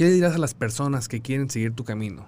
[0.00, 2.24] ¿qué le dirás a las personas que quieren seguir tu camino?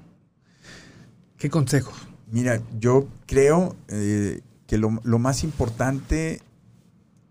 [1.38, 1.95] ¿Qué consejos?
[2.30, 6.43] Mira, yo creo eh, que lo, más importante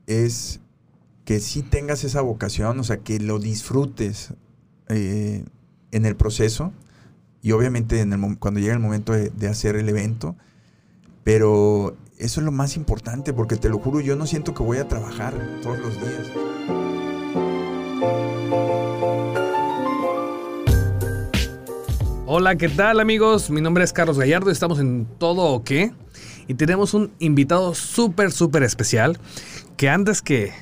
[0.07, 0.59] es
[1.25, 4.33] que sí tengas esa vocación, o sea, que lo disfrutes
[4.87, 5.45] eh,
[5.91, 6.73] en el proceso
[7.43, 8.03] y obviamente
[8.39, 10.35] cuando llega el momento de, de, hacer el evento,
[11.23, 14.79] pero eso es lo más importante porque te lo juro, yo no siento que voy
[14.79, 16.60] a trabajar todos los días.
[22.33, 23.49] Hola, ¿qué tal amigos?
[23.49, 25.91] Mi nombre es Carlos Gallardo y estamos en Todo o qué.
[26.47, 29.19] Y tenemos un invitado súper, súper especial
[29.75, 30.53] que antes que,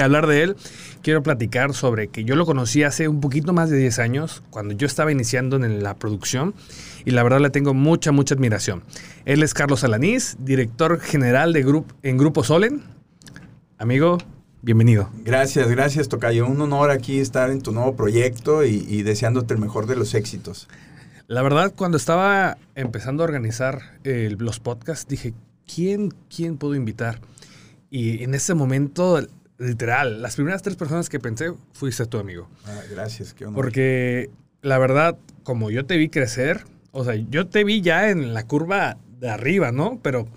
[0.00, 0.56] hablar de él,
[1.02, 4.74] quiero platicar sobre que yo lo conocí hace un poquito más de 10 años, cuando
[4.74, 6.54] yo estaba iniciando en la producción,
[7.04, 8.84] y la verdad le tengo mucha, mucha admiración.
[9.24, 12.84] Él es Carlos Alanís, director general de grupo en Grupo Solen.
[13.76, 14.18] Amigo,
[14.62, 15.10] bienvenido.
[15.24, 16.46] Gracias, gracias, Tocayo.
[16.46, 20.68] Un honor aquí estar en tu nuevo proyecto y, deseándote el mejor de los éxitos.
[21.26, 25.34] La verdad, cuando estaba empezando a organizar eh, los podcasts, dije,
[25.72, 27.20] ¿quién, ¿quién puedo invitar?
[27.90, 29.20] Y en ese momento,
[29.58, 32.48] literal, las primeras tres personas que pensé fuiste tu amigo.
[32.66, 33.56] Ah, gracias, qué honor.
[33.56, 34.30] Porque
[34.62, 38.46] la verdad, como yo te vi crecer, o sea, yo te vi ya en la
[38.46, 39.98] curva de arriba, ¿no?
[40.02, 40.28] Pero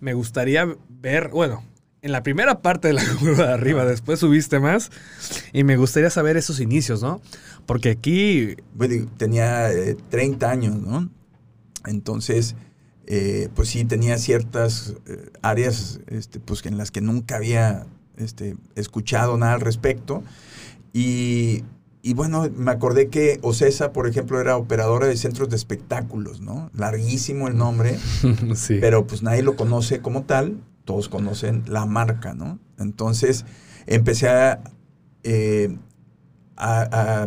[0.00, 1.64] me gustaría ver, bueno,
[2.04, 4.90] en la primera parte de la curva de arriba, después subiste más,
[5.54, 7.22] y me gustaría saber esos inicios, ¿no?
[7.64, 8.56] Porque aquí...
[8.74, 9.70] Bueno, tenía
[10.10, 11.08] 30 eh, años, ¿no?
[11.86, 12.56] Entonces
[13.06, 18.56] eh, pues sí tenía ciertas eh, áreas este, pues, en las que nunca había este,
[18.76, 20.22] escuchado nada al respecto.
[20.92, 21.64] Y,
[22.14, 26.70] bueno, me acordé que Ocesa, por ejemplo, era operadora de centros de espectáculos, ¿no?
[26.74, 27.98] Larguísimo el nombre,
[28.68, 32.58] pero pues nadie lo conoce como tal, todos conocen la marca, ¿no?
[32.78, 33.44] Entonces
[33.86, 34.60] empecé a,
[35.22, 35.76] eh,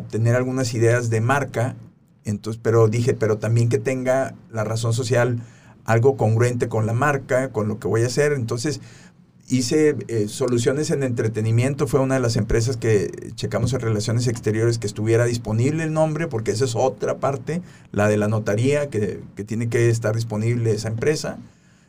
[0.10, 1.76] tener algunas ideas de marca,
[2.24, 5.42] entonces, pero dije, pero también que tenga la razón social
[5.86, 8.34] algo congruente con la marca, con lo que voy a hacer.
[8.34, 8.82] Entonces,
[9.50, 14.78] hice eh, soluciones en entretenimiento, fue una de las empresas que checamos en relaciones exteriores
[14.78, 19.22] que estuviera disponible el nombre, porque esa es otra parte, la de la notaría, que,
[19.46, 21.40] tiene que estar disponible esa empresa.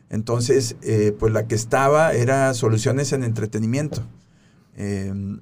[0.09, 4.03] Entonces, eh, pues la que estaba era soluciones en entretenimiento.
[4.75, 5.39] Em,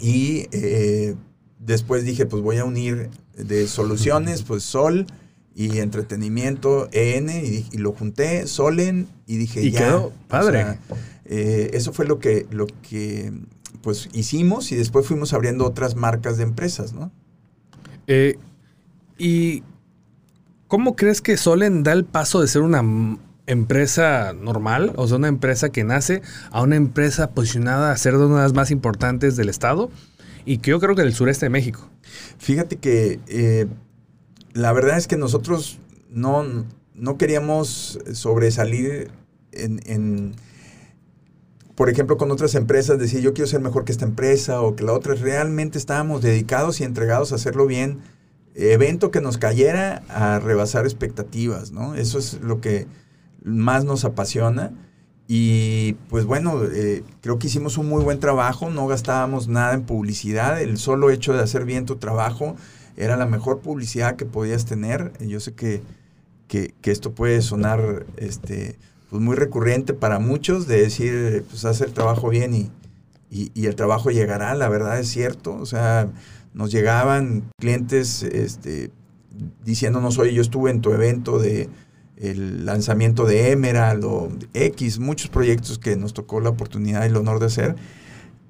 [0.00, 1.14] y eh,
[1.60, 5.06] después dije, pues voy a unir de soluciones, pues Sol
[5.54, 10.78] y entretenimiento EN y, lo junté, Solen y dije y quedó padre.
[11.24, 13.32] Eh, eso fue lo que, lo que
[13.82, 17.12] pues hicimos y después fuimos abriendo otras marcas de empresas, ¿no?
[19.18, 19.62] ¿Y
[20.66, 22.82] cómo crees que Solen da el paso de ser una
[23.46, 28.36] empresa normal, o sea, una empresa que nace, a una empresa posicionada a ser una
[28.36, 29.90] de las más importantes del estado
[30.44, 31.88] y que yo creo que del sureste de México?
[32.38, 33.66] Fíjate que eh,
[34.52, 35.78] la verdad es que nosotros
[36.10, 36.44] no,
[36.94, 39.10] no queríamos sobresalir
[39.52, 40.34] en,
[41.74, 44.84] por ejemplo, con otras empresas, decir yo quiero ser mejor que esta empresa o que
[44.84, 45.14] la otra.
[45.14, 48.00] Realmente estábamos dedicados y entregados a hacerlo bien.
[48.54, 51.94] Evento que nos cayera a rebasar expectativas, ¿no?
[51.94, 52.86] Eso es lo que
[53.46, 54.72] más nos apasiona.
[55.28, 59.82] Y pues bueno, eh, creo que hicimos un muy buen trabajo, no gastábamos nada en
[59.82, 62.54] publicidad, el solo hecho de hacer bien tu trabajo
[62.96, 65.12] era la mejor publicidad que podías tener.
[65.20, 65.82] Yo sé que,
[66.48, 68.76] que, esto puede sonar este,
[69.10, 72.70] pues muy recurrente para muchos, de decir, pues haz el trabajo bien y,
[73.30, 75.56] y, el trabajo llegará, la verdad es cierto.
[75.56, 76.08] O sea,
[76.54, 78.90] nos llegaban clientes este,
[79.64, 81.68] diciéndonos, oye, yo estuve en tu evento de
[82.16, 87.16] el lanzamiento de Emerald o X, muchos proyectos que nos tocó la oportunidad y el
[87.16, 87.76] honor de hacer.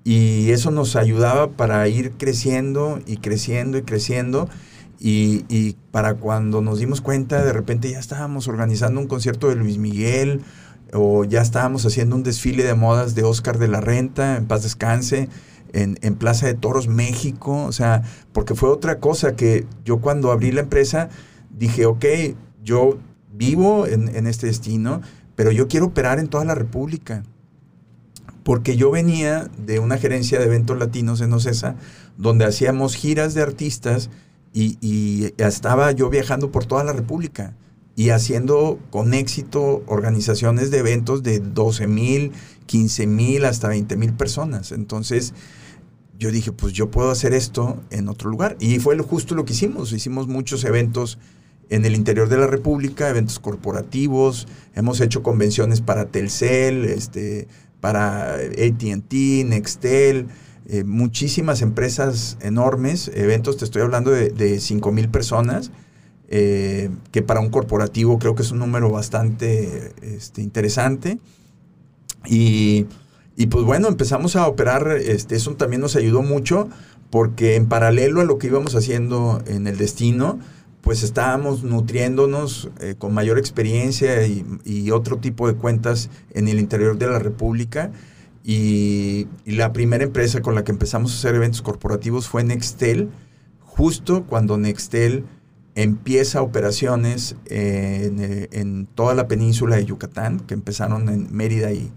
[0.04, 4.49] Y eso nos ayudaba para ir creciendo y creciendo y creciendo.
[4.99, 9.78] Y, para cuando nos dimos cuenta, de repente ya estábamos organizando un concierto de Luis
[9.78, 10.43] Miguel
[10.93, 14.62] o ya estábamos haciendo un desfile de modas de Oscar de la Renta, en paz
[14.62, 15.28] descanse,
[15.72, 17.65] en, Plaza de Toros, México.
[17.65, 21.08] O sea, porque fue otra cosa que yo cuando abrí la empresa
[21.50, 22.05] dije, ok,
[22.62, 22.99] yo
[23.37, 25.00] vivo en, este destino,
[25.35, 27.23] pero yo quiero operar en toda la República
[28.43, 31.75] porque yo venía de una gerencia de eventos latinos en Ocesa,
[32.17, 34.09] donde hacíamos giras de artistas
[34.53, 37.55] y, estaba yo viajando por toda la República
[37.94, 42.32] y haciendo con éxito organizaciones de eventos de 12 mil,
[42.67, 44.73] 15 mil, hasta 20 mil personas.
[44.73, 45.35] Entonces
[46.19, 48.56] yo dije, pues yo puedo hacer esto en otro lugar.
[48.61, 49.93] Y fue justo lo que hicimos.
[49.93, 51.19] Hicimos muchos eventos
[51.71, 57.49] en el interior de la República, eventos corporativos, hemos hecho convenciones para Telcel, este,
[57.81, 59.13] para ATT,
[59.47, 60.29] Nextel,
[60.69, 65.71] eh, muchísimas empresas enormes, eventos, te estoy hablando de, de 5 mil personas,
[66.29, 71.19] eh, que para un corporativo creo que es un número bastante este, interesante.
[72.27, 72.87] Y,
[73.37, 76.69] y, pues bueno, empezamos a operar, este, eso también nos ayudó mucho
[77.11, 80.41] porque en paralelo a lo que íbamos haciendo en el destino,
[80.87, 86.97] pues estábamos nutriéndonos eh, con mayor experiencia y, otro tipo de cuentas en el interior
[86.97, 87.91] de la República.
[88.44, 93.11] Y, la primera empresa con la que empezamos a hacer eventos corporativos fue Nextel,
[93.59, 95.25] justo cuando Nextel
[95.75, 101.91] empieza operaciones en, eh, en, toda la península de Yucatán, que empezaron en Mérida y,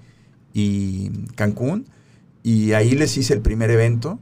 [0.51, 1.85] y Cancún.
[2.41, 4.17] Y ahí les hice el primer evento.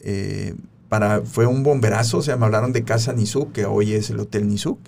[0.00, 0.54] Eh,
[0.88, 4.20] para, fue un bomberazo, o sea, me hablaron de Casa Nizuc, que hoy es el
[4.20, 4.78] Hotel Nizuc,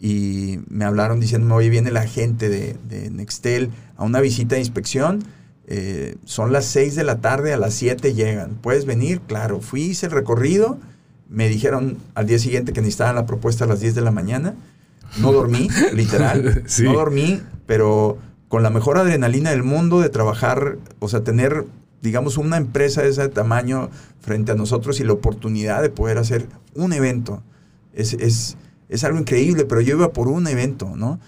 [0.00, 4.60] y me hablaron diciéndome, hoy viene la gente de, de, Nextel a una visita de
[4.60, 5.24] inspección,
[5.66, 9.20] eh, son las 6 de la tarde, a las 7 llegan, ¿puedes venir?
[9.26, 10.78] Claro, fui, hice el recorrido,
[11.28, 14.54] me dijeron al día siguiente que necesitaban la propuesta a las 10 de la mañana,
[15.18, 16.84] no dormí, literal, sí.
[16.84, 18.18] no dormí, pero
[18.48, 21.64] con la mejor adrenalina del mundo de trabajar, o sea, tener
[22.02, 23.90] digamos, una empresa de ese tamaño
[24.20, 27.42] frente a nosotros y la oportunidad de poder hacer un evento.
[27.92, 28.56] Es, es,
[28.88, 31.18] es algo increíble, pero yo iba por un evento, ¿no?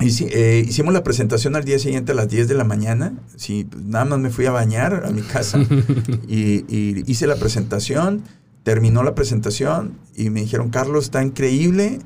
[0.00, 3.14] Y, eh, hicimos la presentación al día siguiente a las 10 de la mañana.
[3.36, 5.58] Sí, nada más me fui a bañar a mi casa
[6.28, 8.22] y, y, hice la presentación.
[8.62, 11.98] Terminó la presentación y me dijeron, Carlos, está increíble.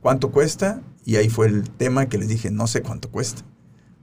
[0.00, 0.80] ¿Cuánto cuesta?
[1.04, 3.42] Y ahí fue el tema que les dije, no sé cuánto cuesta.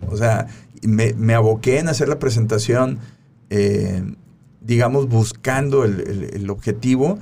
[0.08, 0.48] O sea,
[0.82, 3.00] me, me aboqué en hacer la presentación,
[3.50, 4.04] eh,
[4.62, 7.20] digamos, buscando el, el, el objetivo,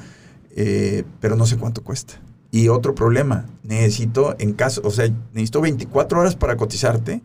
[0.56, 2.16] eh, pero no sé cuánto cuesta.
[2.52, 7.22] Y otro problema, necesito, en caso, o sea, necesito 24 horas para cotizarte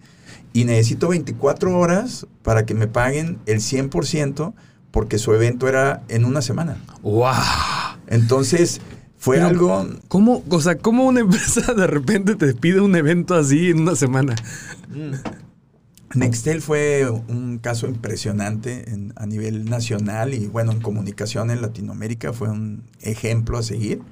[0.52, 4.52] y necesito 24 horas para que me paguen el 100%
[4.90, 6.76] porque su evento era en una semana.
[7.02, 7.32] ¡Wow!
[8.08, 8.80] Entonces,
[9.16, 9.86] fue Pero, algo...
[10.08, 13.96] ¿cómo, o sea, ¿Cómo una empresa de repente te pide un evento así en una
[13.96, 14.34] semana?
[16.14, 18.84] Nextel fue un caso impresionante
[19.16, 24.02] a nivel nacional y bueno, en comunicación en Latinoamérica fue un ejemplo a seguir.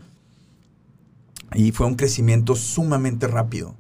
[1.55, 3.75] Y fue un crecimiento sumamente rápido.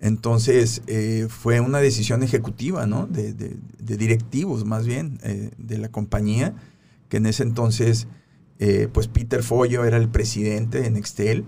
[0.00, 3.06] Entonces eh, fue una decisión ejecutiva, ¿no?
[3.06, 6.54] De, de, de directivos más bien eh, de la compañía,
[7.08, 8.06] que en ese entonces
[8.58, 11.44] eh, pues Peter Follo era el presidente de Nextel.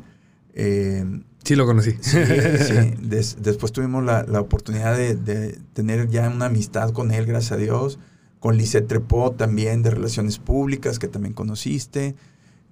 [1.45, 1.93] Sí, lo conocí.
[2.01, 2.19] Sí,
[2.59, 2.95] sí.
[3.01, 7.53] Des, después tuvimos la, la oportunidad de, de, tener ya una amistad con él, gracias
[7.53, 7.99] a Dios.
[8.39, 12.15] Con Lisette Trepot también de Relaciones Públicas, que también conociste.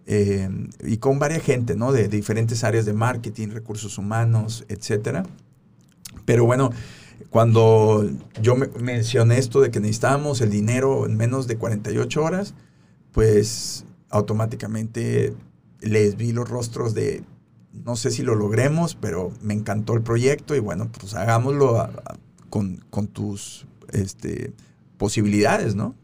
[0.06, 0.49] Eh,
[0.82, 1.93] y con varias gente, ¿no?
[1.93, 5.25] De, de, diferentes áreas de marketing, recursos humanos, etcétera.
[6.25, 6.71] Pero bueno,
[7.31, 8.09] cuando
[8.41, 12.55] yo me mencioné esto de que necesitábamos el dinero en menos de 48 horas,
[13.12, 15.35] pues automáticamente
[15.81, 17.23] les vi los rostros de,
[17.73, 21.88] no sé si lo logremos, pero me encantó el proyecto y bueno, pues hagámoslo
[22.50, 22.81] con,
[23.12, 24.53] tus este,
[24.97, 25.94] posibilidades, ¿no?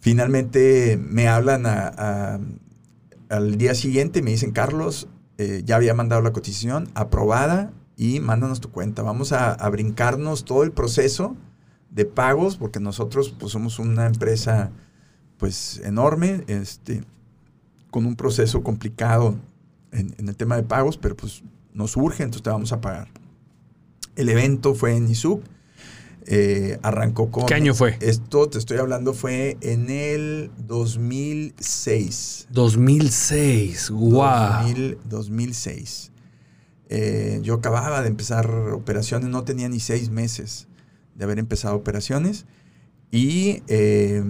[0.00, 5.08] Finalmente me hablan al día siguiente y me dicen, Carlos,
[5.38, 9.02] eh, ya había mandado la cotización, aprobada y mándanos tu cuenta.
[9.02, 11.36] Vamos a, a, brincarnos todo el proceso
[11.90, 14.70] de pagos, porque nosotros pues, somos una empresa
[15.38, 17.02] pues enorme, este,
[17.90, 19.36] con un proceso complicado
[19.94, 23.08] en, en, el tema de pagos, pero pues nos urge, entonces te vamos a pagar.
[24.16, 25.42] El evento fue en Izuc,
[26.26, 27.46] eh, arrancó con...
[27.46, 27.96] ¿Qué año fue?
[28.00, 32.48] Esto te estoy hablando fue en el 2006.
[32.50, 34.62] 2006, wow.
[34.62, 36.12] 2000, 2006.
[36.88, 40.68] Eh, yo acababa de empezar operaciones, no tenía ni seis meses
[41.14, 42.46] de haber empezado operaciones
[43.10, 44.22] y eh,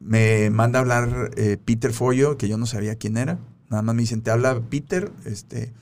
[0.00, 3.38] me manda a hablar eh, Peter Follo, que yo no sabía quién era.
[3.74, 5.10] Nada más me dicen, te habla Peter.
[5.24, 5.72] Este,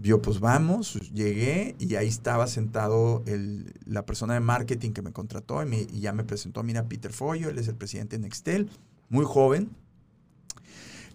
[0.00, 5.12] yo, pues vamos, llegué y ahí estaba sentado el, la persona de marketing que me
[5.12, 8.70] contrató y, me, ya me presentó, mira, Peter Follo, él es el presidente de Nextel,
[9.10, 9.68] muy joven.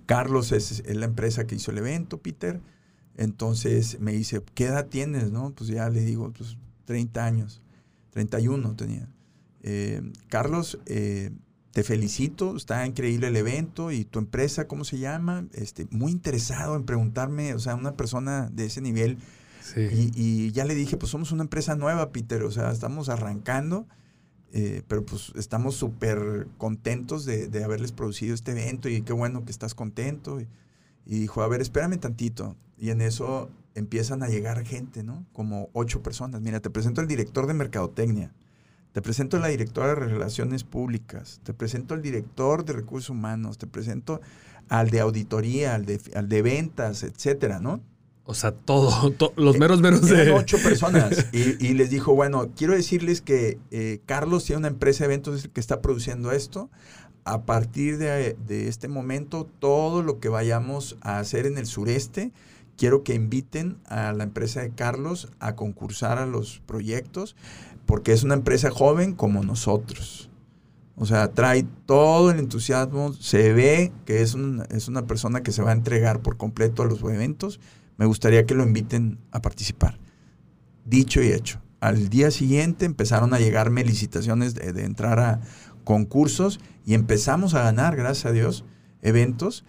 [0.05, 2.61] Carlos es, es la empresa que hizo el evento, Peter.
[3.17, 5.31] Entonces me dice, ¿qué edad tienes?
[5.31, 7.63] No, pues ya le digo, pues 30 años,
[8.11, 9.09] 31 tenía.
[9.63, 11.31] Eh, Carlos, eh,
[11.75, 15.45] te felicito, está increíble el evento y tu empresa, ¿cómo se llama?
[15.51, 19.17] Este, muy interesado en preguntarme, o sea, una persona de ese nivel.
[19.61, 19.81] Sí.
[19.81, 23.87] Y, y, ya le dije, pues somos una empresa nueva, Peter, o sea, estamos arrancando,
[24.53, 29.43] eh, pero pues estamos súper contentos de, de, haberles producido este evento y qué bueno
[29.43, 30.39] que estás contento.
[30.39, 30.47] Y,
[31.05, 32.55] y, dijo, a ver, espérame tantito.
[32.77, 35.25] Y en eso empiezan a llegar gente, ¿no?
[35.33, 36.39] Como ocho personas.
[36.39, 38.31] Mira, te presento al director de Mercadotecnia
[38.95, 43.57] te presento a la directora de Relaciones Públicas, te presento al director de Recursos Humanos,
[43.57, 44.21] te presento
[44.69, 47.81] al de auditoría, al de, al de ventas, etcétera, ¿no?
[48.23, 50.31] O sea, todo, los meros meros de...
[50.31, 51.27] ocho personas.
[51.33, 55.59] Y, les dijo, bueno, quiero decirles que eh, Carlos tiene una empresa de eventos que
[55.59, 56.69] está produciendo esto.
[57.25, 62.31] A partir de, de, este momento, todo lo que vayamos a hacer en el sureste,
[62.77, 67.35] quiero que inviten a la empresa de Carlos a concursar a los proyectos,
[67.85, 70.29] porque es una empresa joven como nosotros.
[70.95, 74.35] O sea, trae todo el entusiasmo, se ve que es,
[74.69, 77.59] es una persona que se va a entregar por completo a los eventos
[77.97, 79.99] me gustaría que lo inviten a participar.
[80.85, 81.61] Dicho y hecho.
[81.79, 85.41] Al día siguiente empezaron a llegarme licitaciones de, entrar a
[85.83, 88.65] concursos y empezamos a ganar, gracias a Dios,
[89.01, 89.65] eventos,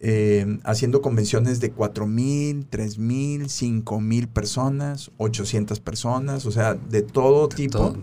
[0.00, 6.74] eh, haciendo convenciones de 4 mil, 3 mil, 5 mil personas, 800 personas, o sea,
[6.74, 7.96] de todo tipo.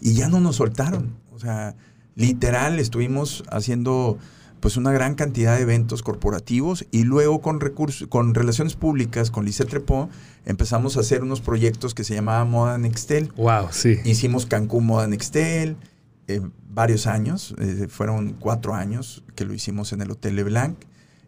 [0.00, 1.16] Y ya no nos soltaron.
[1.32, 1.76] O sea,
[2.16, 4.18] literal, estuvimos haciendo
[4.62, 9.44] pues una gran cantidad de eventos corporativos y luego con recursos, con relaciones públicas, con
[9.44, 10.08] Lice Trepó,
[10.44, 13.32] empezamos a hacer unos proyectos que se llamaban Moda Nextel.
[13.36, 13.98] Wow, sí.
[14.04, 15.76] Hicimos Cancún Moda Nextel,
[16.68, 20.78] varios años, eh, fueron cuatro años que lo hicimos en el Hotel Leblanc.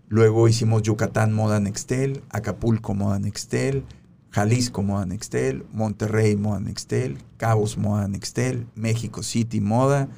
[0.08, 3.84] Luego hicimos Yucatán Moda Nextel, Acapulco Moda Nextel,
[4.30, 10.08] Jalisco Moda Nextel, Monterrey Moda Nextel, Cabos Moda Nextel, México City Moda,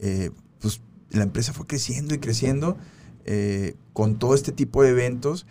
[0.00, 0.30] eh,
[0.60, 0.80] pues
[1.10, 2.76] la empresa fue creciendo y creciendo
[3.24, 5.46] eh, con todo este tipo de eventos,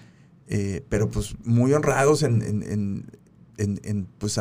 [0.87, 3.11] pero pues muy honrados en,
[4.17, 4.39] pues,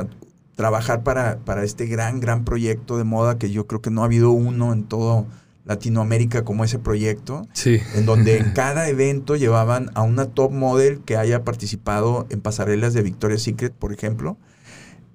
[0.56, 4.06] trabajar para, para, este gran, gran proyecto de moda que yo creo que no ha
[4.06, 5.26] habido uno en todo
[5.66, 7.78] Latinoamérica como ese proyecto, sí.
[7.94, 12.94] en donde en cada evento llevaban a una top model que haya participado en pasarelas
[12.94, 14.38] de Victoria's Secret, por ejemplo,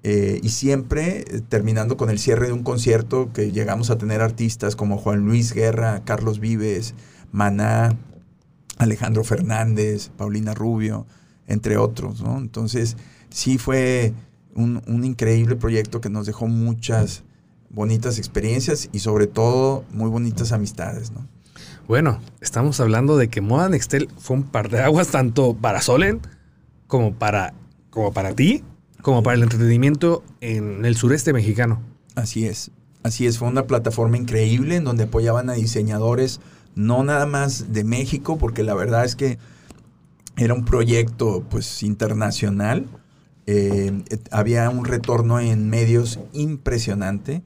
[0.04, 4.20] eh, y siempre eh, terminando con el cierre de un concierto que llegamos a tener
[4.20, 6.94] artistas como Juan Luis Guerra, Carlos Vives,
[7.30, 7.96] Maná,
[8.78, 11.06] Alejandro Fernández, Paulina Rubio,
[11.46, 12.20] entre otros.
[12.20, 12.38] ¿no?
[12.38, 12.96] Entonces,
[13.30, 14.12] sí fue
[14.54, 17.22] un, un, increíble proyecto que nos dejó muchas
[17.70, 21.10] bonitas experiencias y sobre todo muy bonitas amistades.
[21.10, 21.26] ¿no?
[21.88, 26.20] Bueno, estamos hablando de que Moda Nextel fue un par de aguas tanto para Solen
[26.86, 27.54] como para,
[27.90, 28.62] como para ti
[29.02, 31.82] como para el entretenimiento en el sureste mexicano.
[32.14, 32.70] Así es,
[33.02, 36.40] así es, fue una plataforma increíble en donde apoyaban a diseñadores,
[36.74, 39.38] no nada más de México, porque la verdad es que
[40.36, 42.86] era un proyecto pues internacional.
[43.46, 47.42] Eh, había un retorno en medios impresionante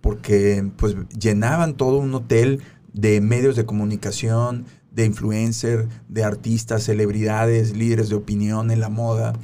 [0.00, 2.60] porque pues llenaban todo un hotel
[2.92, 9.34] de medios de comunicación, de influencer, de artistas, celebridades, líderes de opinión en la moda.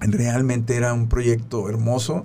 [0.00, 2.24] Realmente era un proyecto hermoso.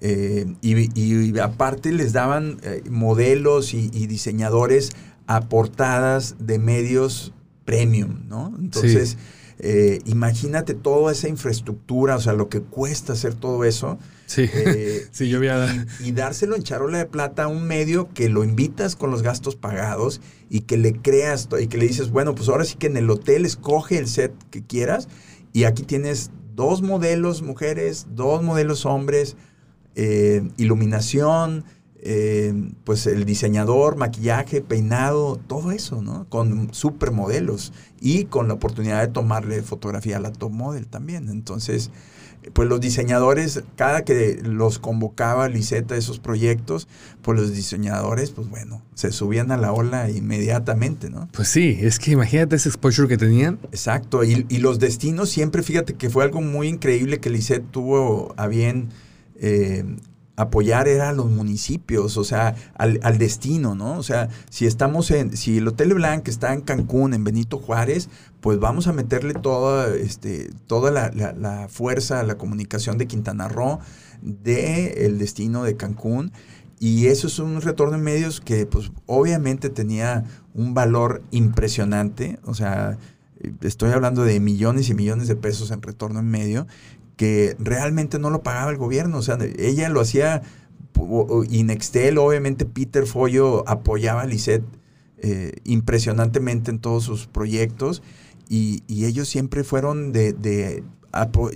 [0.00, 4.90] Eh, y, aparte les daban eh, modelos y, diseñadores
[5.26, 7.32] a portadas de medios
[7.64, 8.54] premium, ¿no?
[8.60, 9.18] Entonces,
[9.60, 13.98] eh, imagínate toda esa infraestructura, o sea, lo que cuesta hacer todo eso.
[14.26, 14.48] Sí,
[15.10, 18.28] sí yo voy a Y, y, dárselo en charola de plata a un medio que
[18.28, 22.34] lo invitas con los gastos pagados y que le creas y que le dices, bueno,
[22.34, 25.08] pues ahora sí que en el hotel escoge el set que quieras
[25.52, 29.36] y aquí tienes dos modelos mujeres, dos modelos hombres,
[29.94, 31.64] eh, iluminación,
[32.00, 36.26] eh, pues el diseñador, maquillaje, peinado, todo eso, ¿no?
[36.28, 41.28] Con supermodelos y con la oportunidad de tomarle fotografía a la top model también.
[41.28, 41.90] Entonces,
[42.52, 46.88] pues los diseñadores, cada que los convocaba Liseta a esos proyectos,
[47.22, 51.28] pues los diseñadores, pues bueno, se subían a la ola inmediatamente, ¿no?
[51.32, 53.58] Pues sí, es que imagínate ese exposure que tenían.
[53.72, 58.46] Exacto, y, los destinos siempre, fíjate que fue algo muy increíble que Lisette tuvo a
[58.46, 58.88] bien
[59.36, 59.84] eh,
[60.38, 63.98] apoyar era a los municipios, o sea, al, destino, ¿no?
[63.98, 68.08] O sea, si estamos en, si el Hotel Blanc está en Cancún, en Benito Juárez,
[68.40, 73.80] pues vamos a meterle toda, este, toda la, fuerza, la comunicación de Quintana Roo,
[74.22, 76.30] de el destino de Cancún.
[76.78, 80.22] Y eso es un retorno en medios que, pues, obviamente tenía
[80.54, 82.38] un valor impresionante.
[82.44, 82.96] O sea,
[83.62, 86.68] estoy hablando de millones y millones de pesos en retorno en medio
[87.18, 89.18] que realmente no lo pagaba el gobierno.
[89.18, 90.40] O sea, ella lo hacía
[91.50, 94.64] y Nextel, obviamente Peter Follo apoyaba a Lisette
[95.18, 98.02] eh, impresionantemente en todos sus proyectos
[98.48, 100.82] y, ellos siempre fueron de,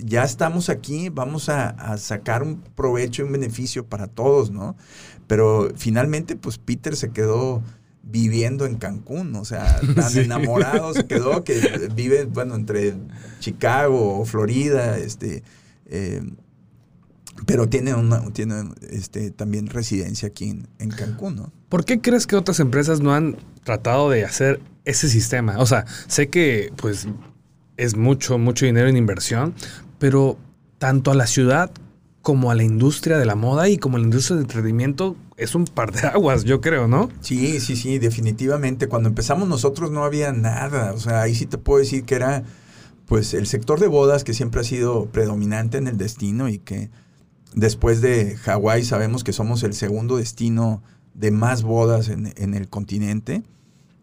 [0.05, 4.75] ya estamos aquí, vamos a, sacar un provecho y un beneficio para todos, ¿no?
[5.27, 7.63] Pero finalmente, pues Peter se quedó
[8.03, 12.93] viviendo en Cancún, o sea, tan enamorado se quedó que vive, bueno, entre
[13.39, 15.43] Chicago, Florida, este,
[15.85, 16.21] eh,
[17.45, 21.53] pero tiene, una, tiene este, también residencia aquí en, en, Cancún, ¿no?
[21.69, 25.57] ¿Por qué crees que otras empresas no han tratado de hacer ese sistema?
[25.57, 27.07] O sea, sé que pues
[27.77, 29.55] es mucho, mucho dinero en inversión,
[29.97, 30.37] pero
[30.77, 31.71] tanto a la ciudad
[32.21, 35.55] como a la industria de la moda y como a la industria del entretenimiento es
[35.55, 37.09] un par de aguas, yo creo, ¿no?
[37.21, 38.87] Sí, sí, sí, definitivamente.
[38.87, 40.93] Cuando empezamos nosotros no había nada.
[40.93, 42.43] O sea, ahí sí te puedo decir que era
[43.05, 46.89] pues el sector de bodas que siempre ha sido predominante en el destino y que
[47.53, 50.81] después de Hawái sabemos que somos el segundo destino
[51.13, 53.43] de más bodas en, el continente.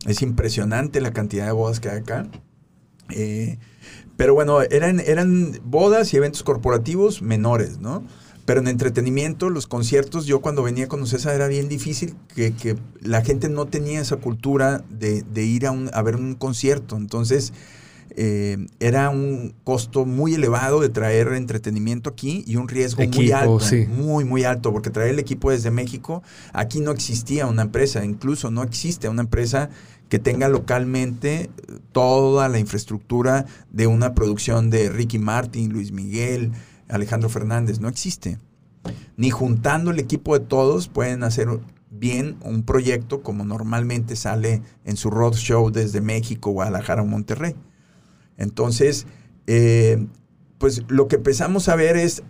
[0.06, 2.28] Es impresionante la cantidad de bodas que hay acá.
[3.10, 3.58] Eh,
[4.16, 8.04] pero bueno, eran, eran bodas y eventos corporativos menores, ¿no?
[8.44, 12.76] Pero en entretenimiento, los conciertos, yo cuando venía con César era bien difícil que, que,
[13.00, 16.96] la gente no tenía esa cultura de, de ir a, un, a, ver un concierto.
[16.96, 17.52] Entonces,
[18.16, 23.60] eh, era un costo muy elevado de traer entretenimiento aquí y un riesgo muy alto,
[23.88, 28.50] muy, muy alto, porque traer el equipo desde México, aquí no existía una empresa, incluso
[28.50, 29.70] no existe una empresa
[30.08, 31.50] que tenga localmente
[31.92, 36.50] toda la infraestructura de una producción de Ricky Martin, Luis Miguel,
[36.90, 37.80] Alejandro Fernández.
[37.80, 38.38] No existe.
[39.16, 41.48] Ni juntando el equipo de todos pueden hacer
[41.90, 47.54] bien un proyecto como normalmente sale en su roadshow desde México, Guadalajara o Monterrey.
[48.36, 49.06] Entonces,
[49.46, 50.06] eh,
[50.58, 52.22] pues lo que empezamos a ver es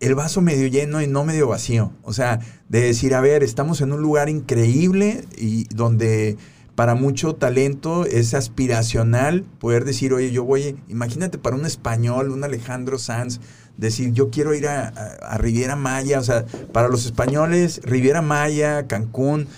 [0.00, 1.92] el vaso medio lleno y no medio vacío.
[2.02, 6.36] O sea, de decir, a ver, estamos en un lugar increíble y donde
[6.74, 12.42] para mucho talento es aspiracional poder decir, oye, yo voy, imagínate para un español, un
[12.42, 13.40] Alejandro Sanz,
[13.80, 19.48] decir, yo quiero ir a, Riviera Maya, o sea, para los españoles, Riviera Maya, Cancún,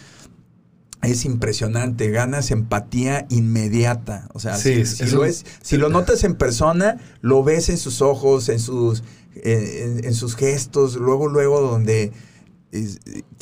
[1.02, 4.29] es impresionante, ganas empatía inmediata.
[4.33, 8.49] O sea, si, lo es, si, lo notas en persona, lo ves en sus ojos,
[8.49, 9.02] en sus,
[9.35, 12.12] en sus gestos, luego, luego donde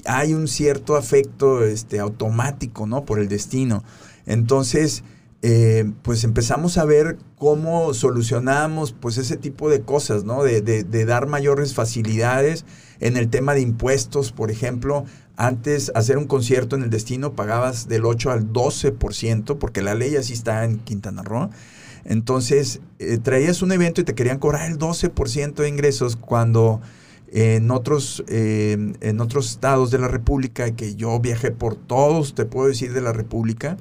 [0.06, 3.04] hay un cierto afecto este, automático, ¿no?
[3.04, 3.84] Por el destino.
[4.26, 5.04] Entonces,
[5.42, 10.42] eh, pues empezamos a ver cómo solucionamos pues ese tipo de cosas, ¿no?
[10.42, 12.66] De, de, dar mayores facilidades
[13.00, 15.04] en el tema de impuestos, por ejemplo.
[15.36, 20.16] Antes, hacer un concierto en el destino pagabas del 8 al 12%, porque la ley
[20.16, 21.48] así está en Quintana Roo.
[22.04, 26.82] Entonces, eh, traías un evento y te querían cobrar el 12% de ingresos cuando
[27.32, 32.44] en otros, eh, en otros estados de la República, que yo viajé por todos, te
[32.44, 33.78] puedo decir, de la República,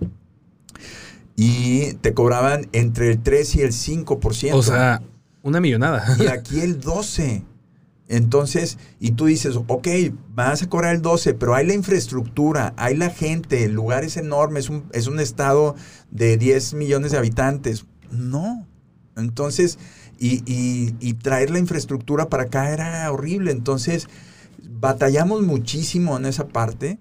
[1.42, 4.54] y te cobraban entre el 3 y el 5%.
[4.54, 5.02] O sea,
[5.42, 6.04] una millonada.
[6.20, 7.46] Y aquí el 12%.
[8.10, 9.88] Entonces, y tú dices, ok,
[10.34, 14.18] vas a cobrar el 12, pero hay la infraestructura, hay la gente, el lugar es
[14.18, 15.76] enorme, es un, es un estado
[16.12, 17.86] de 10 millones de habitantes.
[18.12, 18.68] No.
[19.16, 19.80] Entonces,
[20.20, 23.52] y, traer la infraestructura para acá era horrible.
[23.52, 24.10] Entonces,
[24.62, 27.00] batallamos muchísimo en esa parte.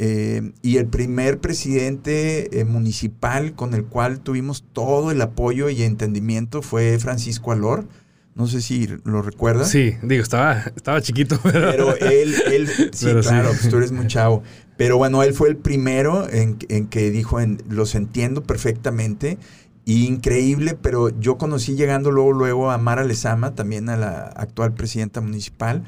[0.00, 5.82] Eh, y el primer presidente eh, municipal con el cual tuvimos todo el apoyo y
[5.82, 7.88] entendimiento fue Francisco Alor.
[8.36, 9.68] No sé si lo recuerdas.
[9.68, 11.40] Sí, digo, estaba, estaba chiquito.
[11.42, 14.44] Pero, él, él sí, claro, Pues tú eres muy chavo.
[14.76, 19.38] Pero bueno, él fue el primero en, en que dijo, en, los entiendo perfectamente
[19.84, 25.22] increíble, pero yo conocí llegando luego, luego a Mara Lezama, también a la actual presidenta
[25.22, 25.82] municipal,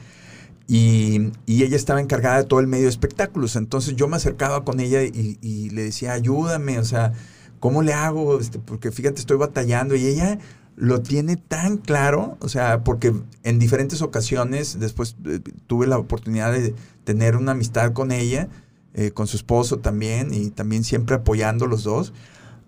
[0.73, 3.57] y, ella estaba encargada de todo el medio de espectáculos.
[3.57, 7.13] Entonces yo me acercaba con ella y, le decía, ayúdame, o sea,
[7.59, 8.39] ¿cómo le hago?
[8.39, 9.97] Este, porque fíjate, estoy batallando.
[9.97, 10.39] Y ella
[10.77, 16.53] lo tiene tan claro, o sea, porque en diferentes ocasiones después eh, tuve la oportunidad
[16.53, 18.49] de tener una amistad con ella,
[18.95, 22.13] eh, con su esposo también, y también siempre apoyando los dos.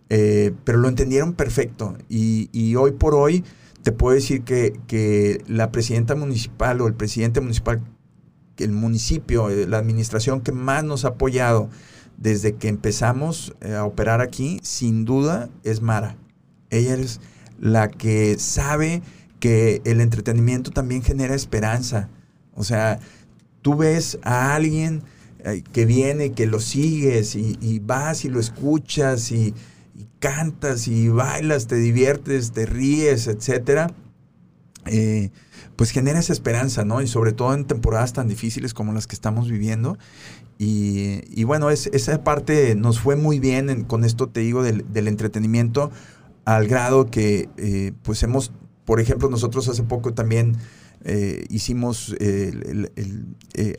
[0.09, 1.97] Eh, pero lo entendieron perfecto.
[2.09, 3.45] Y, hoy por hoy
[3.83, 7.81] te puedo decir que, la presidenta municipal o el presidente municipal,
[8.59, 11.69] el municipio, eh, la administración que más nos ha apoyado
[12.17, 16.17] desde que empezamos eh, a operar aquí, sin duda es Mara.
[16.71, 17.21] Ella es
[17.61, 19.03] la que sabe
[19.41, 22.09] que el entretenimiento también genera esperanza.
[22.55, 23.01] O sea,
[23.61, 25.03] tú ves a alguien
[25.73, 29.55] que viene, que lo sigues y vas y lo escuchas y,
[30.23, 33.89] cantas y bailas, te diviertes, te ríes, etcétera,
[34.87, 35.31] eh,
[35.77, 37.03] pues genera esa esperanza, ¿no?
[37.03, 39.99] Y sobre todo en temporadas tan difíciles como las que estamos viviendo.
[40.59, 45.91] Y, bueno, es, esa parte nos fue muy bien con esto, te digo, del, entretenimiento,
[46.45, 48.53] al grado que, eh, pues hemos,
[48.85, 50.57] por ejemplo, nosotros hace poco también
[51.05, 52.15] eh, hicimos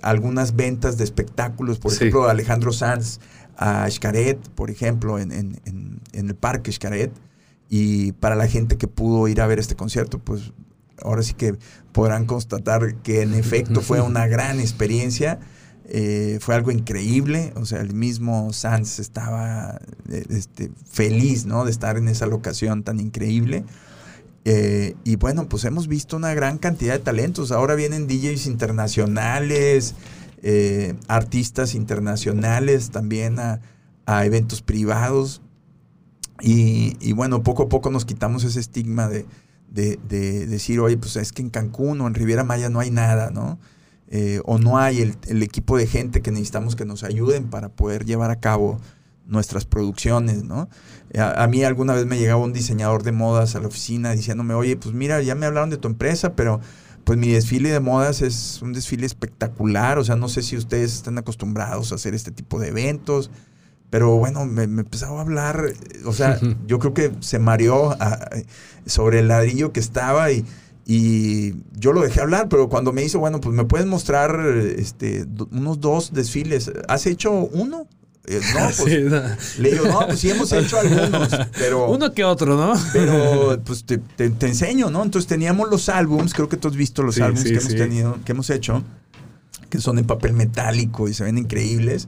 [0.02, 3.20] algunas ventas de espectáculos, por ejemplo, Alejandro Sanz
[3.58, 7.12] a Xcaret, por ejemplo, en, en, el parque Xcaret.
[7.70, 10.54] Y para la gente que pudo ir a ver este concierto, pues
[11.02, 11.56] ahora sí que
[11.92, 15.40] podrán constatar que en efecto fue una gran experiencia.
[15.86, 19.80] Eh, fue algo increíble, o sea, el mismo Sanz estaba
[20.10, 21.66] eh, este, feliz, ¿no?
[21.66, 23.66] De estar en esa locación tan increíble.
[24.46, 27.52] Eh, y bueno, pues hemos visto una gran cantidad de talentos.
[27.52, 29.96] Ahora vienen DJs internacionales,
[31.08, 33.60] artistas internacionales también a,
[34.26, 35.42] eventos privados.
[36.42, 39.26] Y, bueno, poco a poco nos quitamos ese estigma de,
[39.74, 43.32] de, decir, oye, pues es que en Cancún o en Riviera Maya no hay nada,
[43.32, 43.60] ¿no?
[44.08, 48.06] Eh, o no hay el, equipo de gente que necesitamos que nos ayuden para poder
[48.06, 48.80] llevar a cabo
[49.26, 50.70] nuestras producciones, ¿no?
[51.18, 54.76] A, mí alguna vez me llegaba un diseñador de modas a la oficina diciéndome, oye,
[54.78, 56.60] pues mira, ya me hablaron de tu empresa, pero
[57.04, 60.94] pues mi desfile de modas es un desfile espectacular, o sea, no sé si ustedes
[60.94, 63.32] están acostumbrados a hacer este tipo de eventos,
[63.94, 65.72] pero bueno, me, empezaba a hablar,
[66.04, 67.96] o sea, yo creo que se mareó
[68.88, 70.44] sobre el ladrillo que estaba y
[70.84, 74.36] y yo lo dejé hablar, pero cuando me hizo, bueno, pues me puedes mostrar
[74.76, 76.72] este, unos dos desfiles.
[76.88, 77.88] ¿Has hecho uno?
[78.26, 81.90] Eh, no, pues le digo, no, pues sí hemos hecho algunos, pero...
[81.92, 82.74] Uno que otro, ¿no?
[82.94, 85.04] Pero pues te, enseño, ¿no?
[85.04, 88.32] Entonces teníamos los álbums, creo que tú has visto los álbums que hemos tenido, que
[88.32, 88.84] hemos hecho,
[89.70, 92.08] que son en papel metálico y se ven increíbles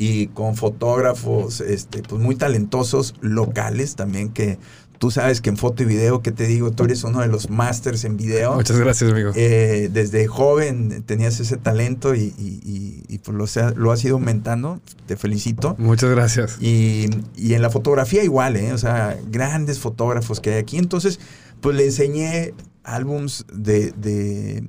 [0.00, 4.58] y con fotógrafos este, pues muy talentosos locales también que
[5.00, 7.48] Tú sabes que en foto y video, que te digo, tú eres uno de los
[7.48, 8.52] masters en video.
[8.56, 9.32] Muchas gracias, amigo.
[9.34, 14.78] Eh, desde joven tenías ese talento y, y, pues lo, lo, has ido aumentando.
[15.06, 15.74] Te felicito.
[15.78, 16.58] Muchas gracias.
[16.60, 17.08] Y,
[17.38, 18.74] en la fotografía igual, ¿eh?
[18.74, 20.76] O sea, grandes fotógrafos que hay aquí.
[20.76, 21.18] Entonces,
[21.62, 22.52] pues le enseñé
[22.84, 24.64] álbums de, de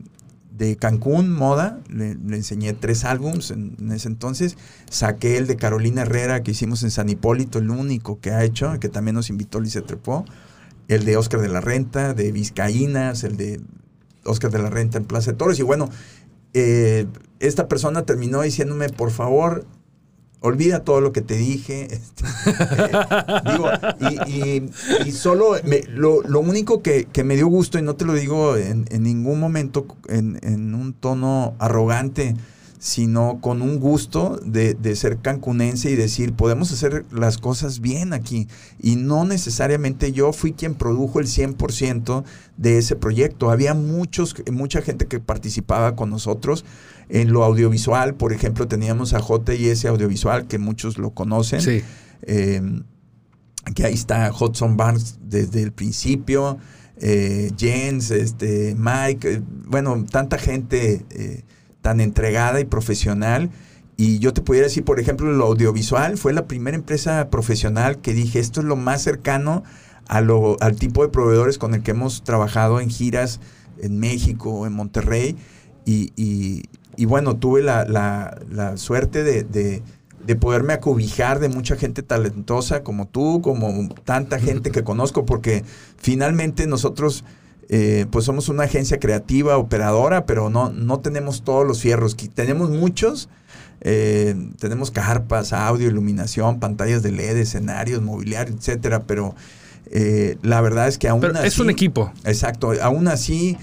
[0.79, 4.57] Cancún, Moda, le, enseñé tres álbums en, ese entonces.
[4.89, 8.79] Saqué el de Carolina Herrera que hicimos en San Hipólito, el único que ha hecho,
[8.79, 10.25] que también nos invitó Lice Trepó.
[10.87, 13.61] El de Oscar de la Renta, de Vizcaínas, el de
[14.25, 15.57] Oscar de la Renta en Plaza de Toros.
[15.59, 15.89] Y bueno,
[16.53, 17.07] eh,
[17.39, 19.65] esta persona terminó diciéndome, por favor,
[20.41, 21.87] olvida todo lo que te dije.
[22.01, 22.25] Este,
[23.51, 23.69] digo,
[25.05, 25.55] y, solo
[25.93, 30.39] lo, único que, me dio gusto, y no te lo digo en, ningún momento en,
[30.41, 32.35] en, un tono arrogante,
[32.81, 38.47] sino con un gusto de, ser cancunense y decir, podemos hacer las cosas bien aquí.
[38.79, 42.23] Y no necesariamente yo fui quien produjo el 100%
[42.57, 43.51] de ese proyecto.
[43.51, 46.65] Había muchos, mucha gente que participaba con nosotros
[47.07, 48.15] en lo audiovisual.
[48.15, 51.61] Por ejemplo, teníamos a JS Audiovisual, que muchos lo conocen.
[51.61, 51.83] Sí.
[52.23, 52.81] Em,
[53.75, 56.57] que ahí está Hudson Barnes desde el principio.
[56.97, 61.43] Eh, Jens, este, Mike, eh, bueno, tanta gente eh,
[61.81, 63.49] tan entregada y profesional.
[63.97, 68.13] Y yo te pudiera decir, por ejemplo, lo audiovisual fue la primera empresa profesional que
[68.13, 69.63] dije, esto es lo más cercano
[70.07, 73.39] a lo, al tipo de proveedores con el que hemos trabajado en giras
[73.79, 75.35] en México, en Monterrey.
[75.85, 76.13] Y,
[76.95, 79.81] y, bueno, tuve la, la, suerte de, de,
[80.25, 85.63] de, poderme acobijar de mucha gente talentosa como tú, como tanta gente que conozco, porque
[85.97, 87.23] finalmente nosotros
[87.73, 92.17] eh, pues somos una agencia creativa, operadora, pero no, no tenemos todos los fierros.
[92.17, 93.29] Tenemos muchos.
[93.79, 99.35] Eh, tenemos carpas, audio, iluminación, pantallas de LED, escenarios, mobiliario, etcétera, pero
[99.85, 101.47] eh, la verdad es que aún así.
[101.47, 102.11] Es un equipo.
[102.25, 102.73] Exacto.
[102.81, 103.57] Aún así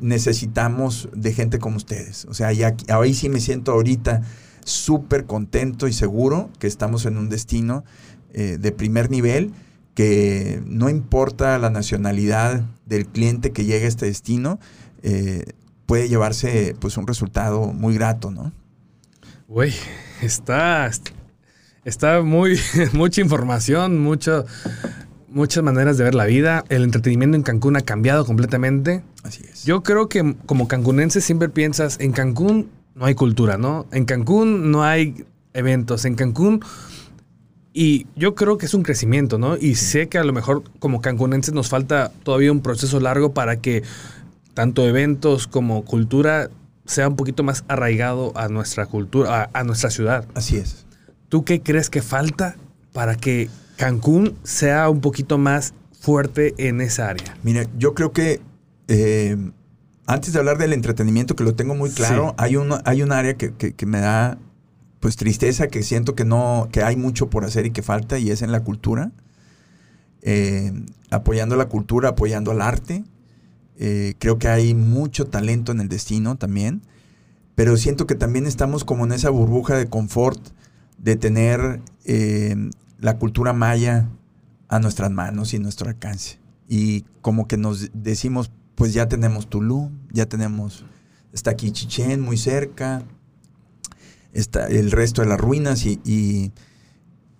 [0.00, 2.26] necesitamos de gente como ustedes.
[2.26, 4.22] O sea, ya, ahí sí me siento ahorita
[4.64, 7.84] súper contento y seguro que estamos en un destino
[8.32, 9.52] de primer nivel
[10.00, 14.58] que no importa la nacionalidad del cliente que llegue a este destino,
[15.02, 15.44] eh,
[15.84, 18.50] puede llevarse pues un resultado muy grato, ¿no?
[19.46, 19.74] Güey,
[20.22, 20.90] está,
[21.84, 22.58] está muy,
[22.94, 24.46] mucha información, mucho,
[25.28, 26.64] muchas maneras de ver la vida.
[26.70, 29.02] El entretenimiento en Cancún ha cambiado completamente.
[29.22, 29.64] Así es.
[29.64, 33.86] Yo creo que como cancunense siempre piensas, en Cancún no hay cultura, ¿no?
[33.92, 36.62] En Cancún no hay eventos, en Cancún
[37.72, 39.56] y yo creo que es un crecimiento, ¿no?
[39.56, 43.60] Y sé que a lo mejor como cancunenses nos falta todavía un proceso largo para
[43.60, 43.82] que
[44.54, 46.50] tanto eventos como cultura
[46.84, 50.26] sea un poquito más arraigado a nuestra cultura, a, nuestra ciudad.
[50.34, 50.84] Así es.
[51.28, 52.56] ¿Tú qué crees que falta
[52.92, 57.36] para que Cancún sea un poquito más fuerte en esa área?
[57.44, 58.40] Mira, yo creo que
[58.88, 59.36] eh,
[60.06, 63.34] antes de hablar del entretenimiento, que lo tengo muy claro, hay, un, hay un área
[63.34, 64.38] que, que me da
[65.00, 68.30] pues tristeza que siento que no, que hay mucho por hacer y que falta y
[68.30, 69.12] es en la cultura.
[70.22, 70.72] Eh,
[71.10, 73.04] apoyando la cultura, apoyando al arte.
[73.78, 76.82] Eh, creo que hay mucho talento en el destino también.
[77.54, 80.40] Pero siento que también estamos como en esa burbuja de confort
[80.98, 82.54] de tener eh,
[82.98, 84.08] la cultura maya
[84.68, 86.38] a nuestras manos y nuestro alcance.
[86.68, 90.84] Y como que nos decimos, pues ya tenemos Tulum, ya tenemos,
[91.32, 93.02] está aquí Chichén muy cerca,
[94.32, 96.52] está el resto de las ruinas y, y,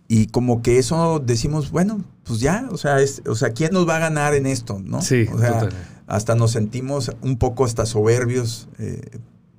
[0.08, 3.88] y como que eso decimos, bueno, pues ya, o sea, es, o sea, ¿quién nos
[3.88, 4.80] va a ganar en esto?
[4.82, 5.02] ¿no?
[5.02, 5.72] Sí, o sea, total.
[6.06, 9.00] hasta nos sentimos un poco hasta soberbios eh,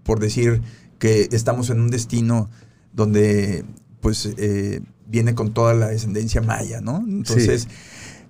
[0.04, 0.62] por decir
[1.00, 2.50] que estamos en un destino
[2.94, 3.66] donde
[4.02, 7.04] pues eh, viene con toda la descendencia maya, ¿no?
[7.08, 7.68] Entonces,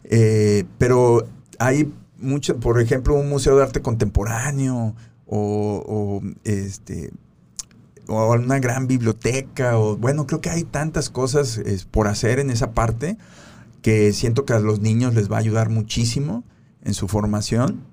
[0.04, 1.28] eh, pero
[1.60, 7.12] hay mucho, por ejemplo, un museo de arte contemporáneo o, o, este
[8.12, 12.72] o una gran biblioteca o bueno, creo que hay tantas cosas por hacer en esa
[12.72, 13.18] parte
[13.82, 16.44] que siento que a los niños les va a ayudar muchísimo
[16.84, 17.84] en su formación.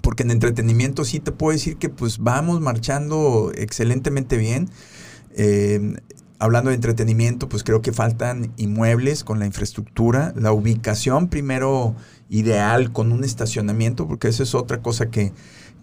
[0.00, 4.70] Porque en entretenimiento sí te puedo decir que pues vamos marchando excelentemente bien.
[5.34, 5.96] Eh,
[6.38, 11.94] hablando de entretenimiento, pues creo que faltan inmuebles con la infraestructura, la ubicación primero
[12.30, 15.32] ideal con un estacionamiento, porque esa es otra cosa que,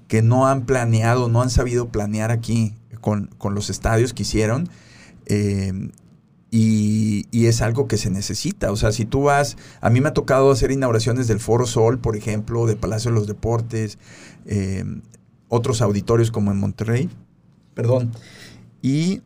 [0.07, 4.69] que no han planeado, no han sabido planear aquí con, con los estadios que hicieron.
[5.25, 5.91] Eh,
[6.51, 8.71] y, y, es algo que se necesita.
[8.71, 11.99] O sea, si tú vas, a mí me ha tocado hacer inauguraciones del Foro Sol,
[11.99, 13.99] por ejemplo, de Palacio de los Deportes,
[14.45, 14.83] eh,
[15.47, 17.09] otros auditorios como en Monterrey,
[17.75, 18.11] perdón,
[18.81, 19.21] y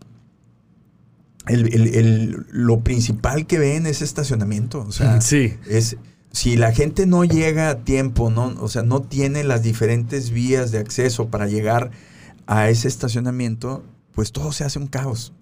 [1.47, 4.81] el, el, el, lo principal que ven es estacionamiento.
[4.81, 5.53] O sea, sí.
[5.69, 5.95] es
[6.33, 10.71] si la gente no llega a tiempo, no, o sea, no tiene las diferentes vías
[10.71, 11.91] de acceso para llegar
[12.47, 15.33] a ese estacionamiento, pues todo se hace un caos.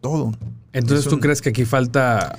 [0.00, 0.32] Todo.
[0.72, 2.38] Entonces, Es ¿tú crees que aquí falta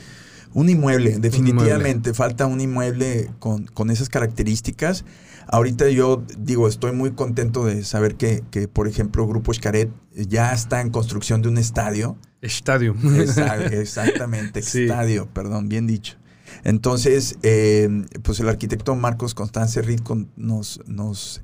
[0.53, 2.10] Un inmueble, definitivamente.
[2.10, 2.13] inmueble.
[2.13, 5.03] Falta un inmueble con, con esas características.
[5.51, 10.53] Ahorita yo digo, estoy muy contento de saber que, que, por ejemplo, Grupo Xcaret ya
[10.53, 12.17] está en construcción de un estadio.
[12.41, 14.84] Exa- Exactamente, Sí.
[14.84, 16.15] estadio, perdón, bien dicho.
[16.63, 17.89] Entonces, eh,
[18.23, 21.41] pues el arquitecto Marcos Constance con- nos, nos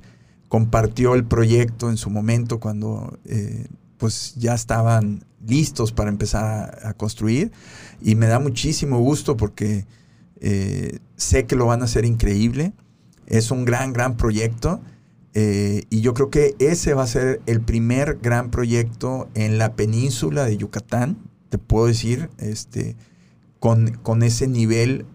[0.48, 6.94] compartió el proyecto en su momento cuando eh, pues ya estaban listos para empezar a,
[6.94, 7.52] construir
[8.02, 9.86] y me da muchísimo gusto porque
[10.42, 12.74] eh, sé que lo van a hacer increíble.
[13.28, 14.82] Es un gran, gran proyecto.
[15.34, 19.74] eh, y yo creo que ese va a ser el primer gran proyecto en la
[19.76, 21.18] península de Yucatán,
[21.50, 22.96] te puedo decir, este,
[23.60, 25.06] con, con ese nivel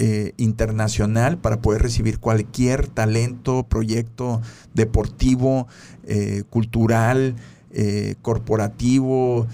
[0.00, 4.40] eh, internacional para poder recibir cualquier talento, proyecto
[4.72, 5.66] deportivo,
[6.04, 7.34] eh, cultural,
[7.72, 9.48] eh, corporativo,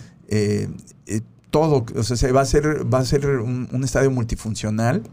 [1.48, 1.86] todo.
[1.96, 5.04] O sea, se va a ser, va a ser un, estadio multifuncional,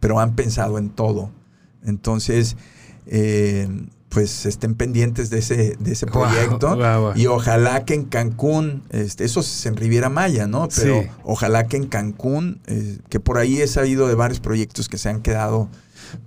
[0.00, 1.30] pero han pensado en todo.
[1.84, 2.56] Entonces,
[4.12, 6.78] pues estén pendientes de ese, de ese proyecto.
[7.16, 10.68] Y ojalá que en Cancún, este, eso es en Riviera Maya, ¿no?
[10.74, 11.08] Pero Sí.
[11.24, 15.08] ojalá que en Cancún, eh, que por ahí he sabido de varios proyectos que se
[15.08, 15.68] han quedado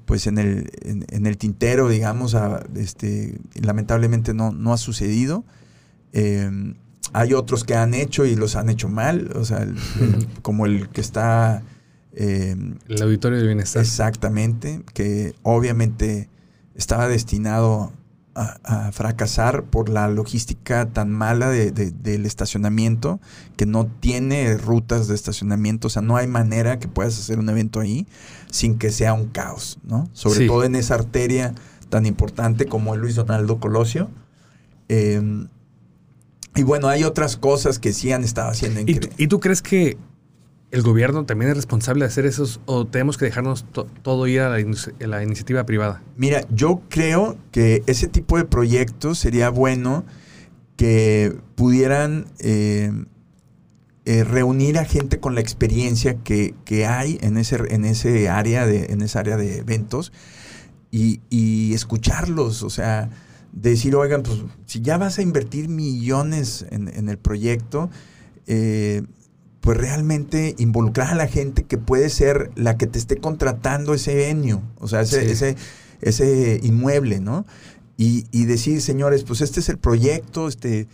[0.05, 5.43] pues en el, en, en el tintero, digamos, a- este, lamentablemente no, no ha sucedido.
[6.11, 6.49] Eh,
[7.13, 10.65] hay otros que han hecho y los han hecho mal, o sea, el- el- como
[10.65, 11.61] el que está...
[12.13, 12.55] eh,
[12.87, 13.83] El auditorio de bienestar.
[13.83, 16.29] Exactamente, que obviamente
[16.75, 17.91] estaba destinado
[18.37, 18.57] a,
[18.87, 23.19] a fracasar por la logística tan mala de- de- del estacionamiento,
[23.55, 27.47] que no tiene rutas de estacionamiento, o sea, no hay manera que puedas hacer un
[27.49, 28.05] evento ahí
[28.51, 30.09] sin que sea un caos, ¿no?
[30.11, 30.47] Sobre Sí.
[30.47, 31.53] todo en esa arteria
[31.89, 34.09] tan importante como el Luis Donaldo Colosio.
[34.89, 35.47] Eh,
[36.55, 39.61] y bueno, hay otras cosas que sí han estado haciendo ¿Y, tú- y tú crees
[39.61, 39.97] que
[40.75, 44.41] el gobierno también es responsable de hacer esos o tenemos que dejarnos to- todo ir
[44.41, 46.03] a la, inici- a la iniciativa privada?
[46.17, 50.05] Mira, yo creo que ese tipo de proyectos sería bueno
[50.75, 52.91] que pudieran eh,
[54.03, 58.65] eh, reunir a gente con la experiencia que, que hay en ese, en ese área
[58.67, 60.11] de, en esa área de eventos
[60.91, 63.09] y, y escucharlos, o sea,
[63.53, 67.89] decir, oigan, pues si ya vas a invertir millones en, en el proyecto,
[68.47, 69.03] eh,
[69.65, 74.13] pues realmente involucrar a la gente que puede ser la que te esté contratando ese
[74.13, 75.31] venue, o sea, ese, Sí.
[75.31, 75.55] ese,
[76.01, 77.47] ese inmueble, ¿no?
[77.97, 80.87] Y, y decir, señores, pues este es el proyecto, este,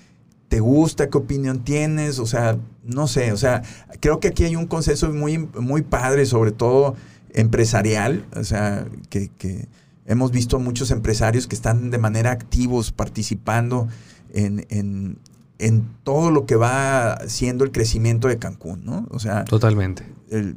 [0.48, 1.10] ¿te gusta?
[1.10, 2.18] ¿Qué opinión tienes?
[2.18, 3.62] O sea, no sé, o sea,
[4.00, 6.96] creo que aquí hay un consenso muy, muy padre, sobre todo
[7.34, 9.68] empresarial, o sea, que, que
[10.06, 13.90] hemos visto muchos empresarios que están de manera activos participando
[14.34, 15.18] en, en,
[15.62, 19.08] en todo lo que va siendo el crecimiento de Cancún, ¿no?
[19.12, 20.04] O sea, Totalmente.
[20.30, 20.56] el-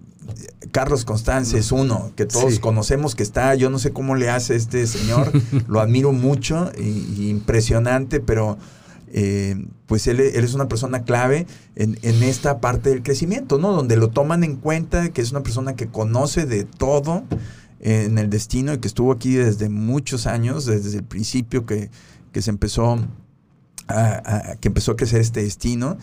[0.73, 2.59] Carlos Constance es uno que todos Sí.
[2.61, 5.31] conocemos que está, yo no sé cómo le hace este señor,
[5.69, 6.83] lo admiro mucho y,
[7.23, 8.57] y impresionante, pero
[9.17, 13.73] eh, pues él, él es una persona clave en, en esta parte del crecimiento, ¿no?
[13.73, 17.23] Donde lo toman en cuenta, que es una persona que conoce de todo,
[17.81, 21.91] en el destino y que estuvo aquí desde muchos años, desde el principio que,
[22.41, 22.99] se empezó
[23.89, 25.99] a, que empezó a crecer este destino.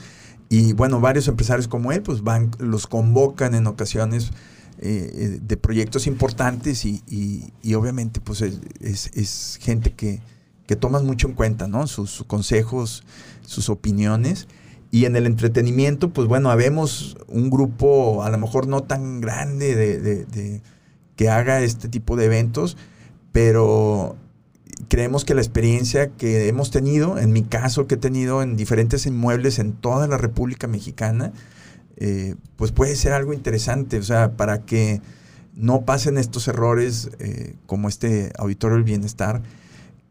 [0.49, 4.31] Y bueno, varios empresarios como él, pues van, los convocan en ocasiones
[4.79, 10.21] eh, eh, de proyectos importantes y, obviamente pues es, gente que,
[10.67, 11.87] que, tomas mucho en cuenta, ¿no?
[11.87, 13.03] Sus, consejos,
[13.45, 14.47] sus opiniones.
[14.93, 19.75] Y en el entretenimiento, pues bueno, habemos un grupo a lo mejor no tan grande
[19.75, 20.61] de
[21.15, 22.77] que haga este tipo de eventos,
[23.31, 24.17] pero
[24.87, 29.05] creemos que la experiencia que hemos tenido, en mi caso que he tenido en diferentes
[29.05, 31.33] inmuebles en toda la República Mexicana,
[31.97, 35.01] eh, pues puede ser algo interesante, o sea, para que
[35.53, 39.41] no pasen estos errores eh, como este Auditorio del Bienestar,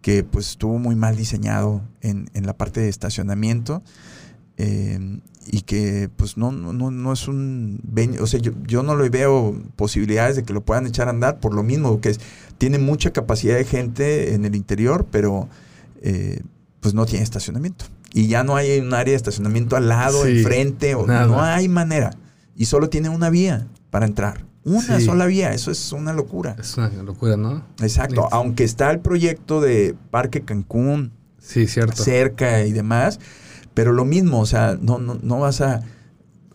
[0.02, 3.82] que pues estuvo muy mal diseñado en, en la parte de estacionamiento.
[4.62, 7.80] Eh, y que pues no, no, no es un...
[8.20, 11.40] O sea, yo, yo, no le veo posibilidades de que lo puedan echar a andar
[11.40, 12.20] por lo mismo, que es,
[12.58, 15.48] tiene mucha capacidad de gente en el interior, pero
[16.02, 16.42] eh,
[16.80, 17.86] pues no tiene estacionamiento.
[18.12, 22.10] Y ya no hay un área de estacionamiento al lado, enfrente, o, no hay manera.
[22.54, 24.44] Y solo tiene una vía para entrar.
[24.62, 26.54] Una sola vía, eso es una locura.
[26.60, 27.64] Es una locura, ¿no?
[27.80, 32.02] Exacto, aunque está el proyecto de Parque Cancún sí, cierto.
[32.02, 33.18] cerca y demás,
[33.80, 35.80] pero lo mismo, o sea, no, no, vas a,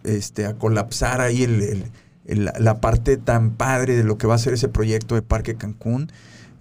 [0.03, 1.91] este, a colapsar ahí el,
[2.27, 6.11] la parte tan padre de lo que va a ser ese proyecto de Parque Cancún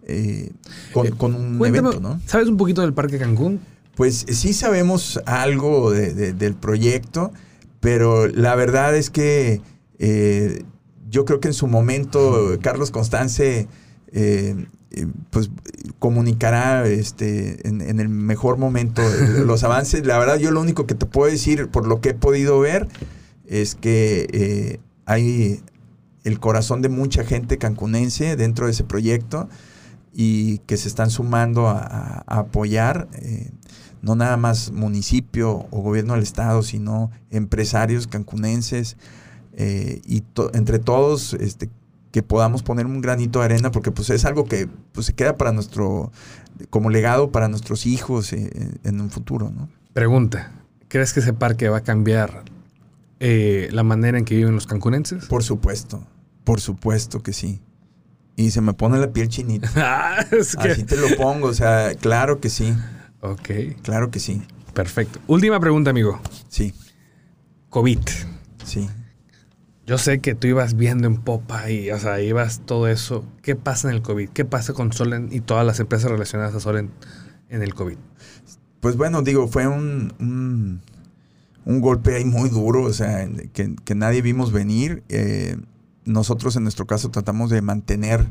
[0.06, 0.52] eh,
[0.94, 2.18] con, eh, un evento, ¿no?
[2.24, 3.60] ¿Sabes un poquito del Parque Cancún?
[3.94, 7.30] Pues sí sabemos algo del proyecto,
[7.80, 9.60] pero la verdad es que
[9.98, 10.64] eh,
[11.10, 13.68] yo creo que en su momento Carlos Constance
[15.30, 15.50] pues
[15.98, 19.02] comunicará este, en, el mejor momento
[19.44, 20.06] los avances.
[20.06, 22.88] La verdad, yo lo único que te puedo decir, por lo que he podido ver,
[23.46, 25.62] es que eh, hay
[26.24, 29.48] el corazón de mucha gente cancunense dentro de ese proyecto
[30.12, 33.50] y que se están sumando a, apoyar, eh,
[34.00, 38.96] no nada más municipio o gobierno del estado, sino empresarios cancunenses
[39.52, 40.22] eh, y
[40.54, 41.70] entre todos este,
[42.14, 45.36] que podamos poner un granito de arena, porque pues es algo que pues, se queda
[45.36, 46.12] para nuestro,
[46.70, 48.52] como legado para nuestros hijos eh,
[48.84, 49.68] en un futuro, ¿no?
[49.94, 50.52] Pregunta,
[50.86, 52.44] ¿crees que ese parque va a cambiar
[53.18, 55.24] eh, la manera en que viven los cancunenses?
[55.24, 56.06] Por supuesto,
[56.44, 57.60] por supuesto que sí.
[58.36, 59.68] Y se me pone la piel chinita.
[59.76, 60.24] Ah,
[60.58, 62.72] Así te lo pongo, o sea, claro que sí.
[63.22, 63.50] Ok.
[63.82, 64.40] Claro que sí.
[64.72, 65.18] Perfecto.
[65.26, 66.20] Última pregunta, amigo.
[66.48, 66.74] Sí.
[67.70, 67.98] COVID.
[68.64, 68.88] Sí.
[69.86, 73.24] Yo sé que tú ibas viendo en popa y, o sea, ibas todo eso.
[73.42, 74.30] ¿Qué pasa en el COVID?
[74.30, 76.90] ¿Qué pasa con Solen y todas las empresas relacionadas a Solen
[77.50, 77.98] en el COVID?
[78.80, 80.80] Pues bueno, digo, fue un,
[81.66, 85.02] un, golpe ahí muy duro, o sea, que, nadie vimos venir.
[85.10, 85.56] Eh,
[86.06, 88.26] nosotros en nuestro caso tratamos de mantener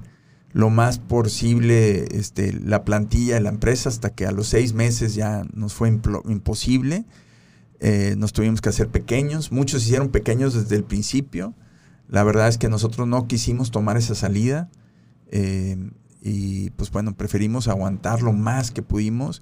[0.54, 5.16] lo más posible este, la plantilla de la empresa hasta que a los seis meses
[5.16, 7.06] ya nos fue imposible.
[7.86, 11.54] Eh, nos tuvimos que hacer pequeños, muchos hicieron pequeños desde el principio.
[12.08, 14.70] La verdad es que nosotros no quisimos tomar esa salida
[15.32, 15.92] eh,
[16.22, 19.42] y pues bueno, preferimos aguantar lo más que pudimos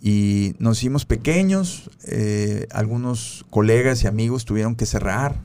[0.00, 1.90] y nos hicimos pequeños.
[2.04, 5.42] Eh, algunos colegas y amigos tuvieron que cerrar.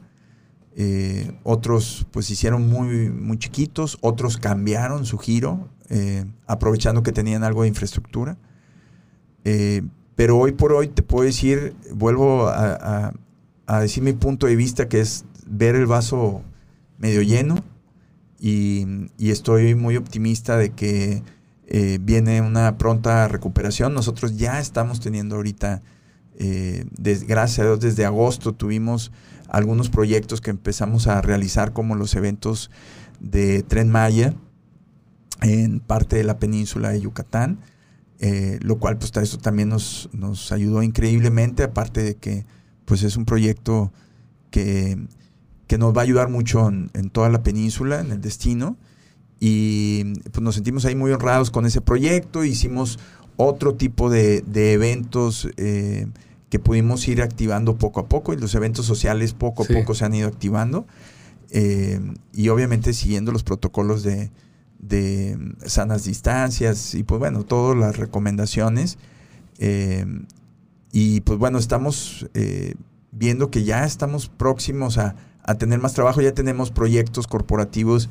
[1.42, 5.70] otros pues hicieron muy, muy chiquitos, otros cambiaron su giro,
[6.46, 8.38] aprovechando que tenían algo de infraestructura.
[10.22, 13.12] Pero hoy por hoy te puedo decir, vuelvo a,
[13.82, 16.44] decir mi punto de vista, que es ver el vaso
[17.00, 17.56] medio lleno
[18.40, 18.86] y,
[19.18, 21.24] estoy muy optimista de que
[21.66, 23.96] eh, viene una pronta recuperación.
[23.96, 25.82] Nosotros ya estamos teniendo ahorita,
[26.36, 26.86] eh,
[27.28, 29.12] gracias a Dios, desde agosto tuvimos
[29.50, 32.70] algunos proyectos que empezamos a realizar como los eventos
[33.20, 34.36] de Tren Maya
[35.42, 37.58] en parte de la península de Yucatán.
[38.24, 42.46] Eh, lo cual pues eso también nos, nos, ayudó increíblemente, aparte de que
[42.86, 43.92] pues es un proyecto
[44.52, 44.96] que,
[45.80, 48.78] nos va a ayudar mucho en, toda la península, en el destino,
[49.40, 53.00] y pues nos sentimos ahí muy honrados con ese proyecto, hicimos
[53.38, 56.06] otro tipo de, eventos eh,
[56.52, 60.06] que pudimos ir activando poco a poco, y los eventos sociales poco a poco se
[60.06, 60.86] han ido activando,
[61.50, 62.00] eh,
[62.34, 64.30] y obviamente siguiendo los protocolos de,
[64.82, 68.98] de sanas distancias y pues bueno, todas las recomendaciones.
[69.60, 70.06] Eh,
[70.92, 72.74] y pues bueno, estamos eh,
[73.12, 75.16] viendo que ya estamos próximos a,
[75.58, 78.10] tener más trabajo, ya tenemos proyectos corporativos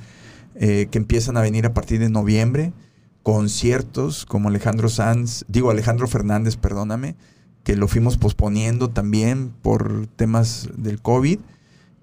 [0.56, 2.74] eh, que empiezan a venir a partir de noviembre,
[3.22, 7.16] conciertos como Alejandro Sanz, digo Alejandro Fernández, perdóname,
[7.64, 11.38] que lo fuimos posponiendo también por temas del COVID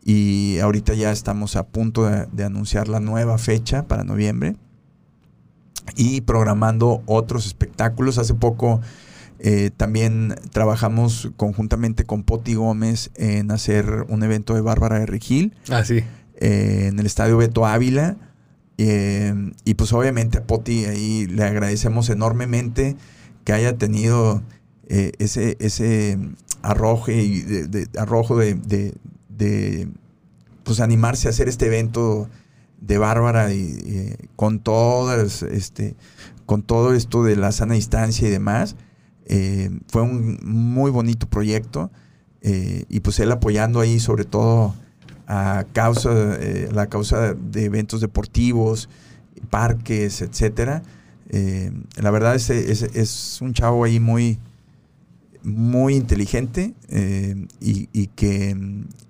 [0.08, 4.55] y ahorita ya estamos a punto de, anunciar la nueva fecha para noviembre
[5.97, 8.18] y programando otros espectáculos.
[8.18, 8.80] Hace poco
[9.39, 15.53] eh, también trabajamos conjuntamente con Poti Gómez en hacer un evento de Bárbara de Regil.
[15.70, 16.05] Ah, sí.
[16.38, 18.16] Eh, en el Estadio Beto Ávila.
[18.78, 19.34] Eh,
[19.66, 22.95] y pues obviamente a Poti ahí le agradecemos enormemente
[23.43, 24.41] que haya tenido
[24.88, 26.18] ese, ese
[27.08, 28.93] y de, arrojo de,
[29.38, 29.88] de,
[30.63, 32.29] pues animarse a hacer este evento
[32.81, 35.95] de Bárbara y, con todas este
[36.45, 38.75] con todo esto de la sana distancia y demás
[39.25, 41.91] eh, fue un muy bonito proyecto
[42.41, 44.75] eh, y pues él apoyando ahí sobre todo
[45.27, 46.09] a causa
[46.39, 48.89] eh, la causa de eventos deportivos
[49.49, 50.83] parques etcétera
[51.97, 54.39] la verdad es, es, un chavo ahí muy
[55.43, 56.73] muy inteligente
[57.59, 58.55] y, que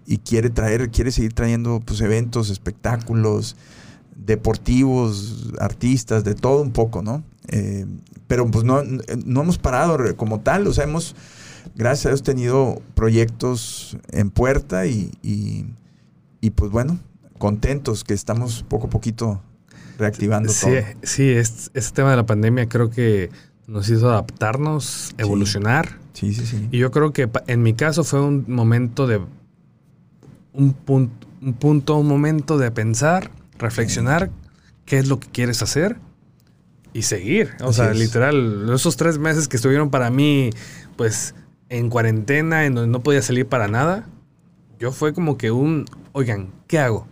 [0.05, 3.57] y quiere traer, quiere seguir trayendo pues, eventos, espectáculos,
[4.15, 7.23] deportivos, artistas, de todo un poco, ¿no?
[7.49, 7.85] Eh,
[8.27, 11.15] pero pues no, no hemos parado como tal, o sea, hemos,
[11.75, 16.99] gracias a Dios, tenido proyectos en puerta y, y, pues bueno,
[17.37, 19.41] contentos que estamos poco a poquito
[19.97, 20.73] reactivando sí, todo.
[21.03, 23.29] Sí, este, tema de la pandemia creo que
[23.67, 25.87] nos hizo adaptarnos, evolucionar.
[25.87, 26.67] Sí, sí, sí.
[26.71, 29.21] Y yo creo que en mi caso fue un momento de
[30.53, 34.31] un punto, un punto, un momento de pensar, reflexionar
[34.85, 35.97] qué es lo que quieres hacer
[36.93, 37.51] y seguir.
[37.61, 40.49] O sea, literal, esos tres meses que estuvieron para mí,
[40.95, 41.35] pues,
[41.69, 44.07] en cuarentena, en donde no podía salir para nada,
[44.79, 47.07] yo fue como que un, oigan, ¿qué hago?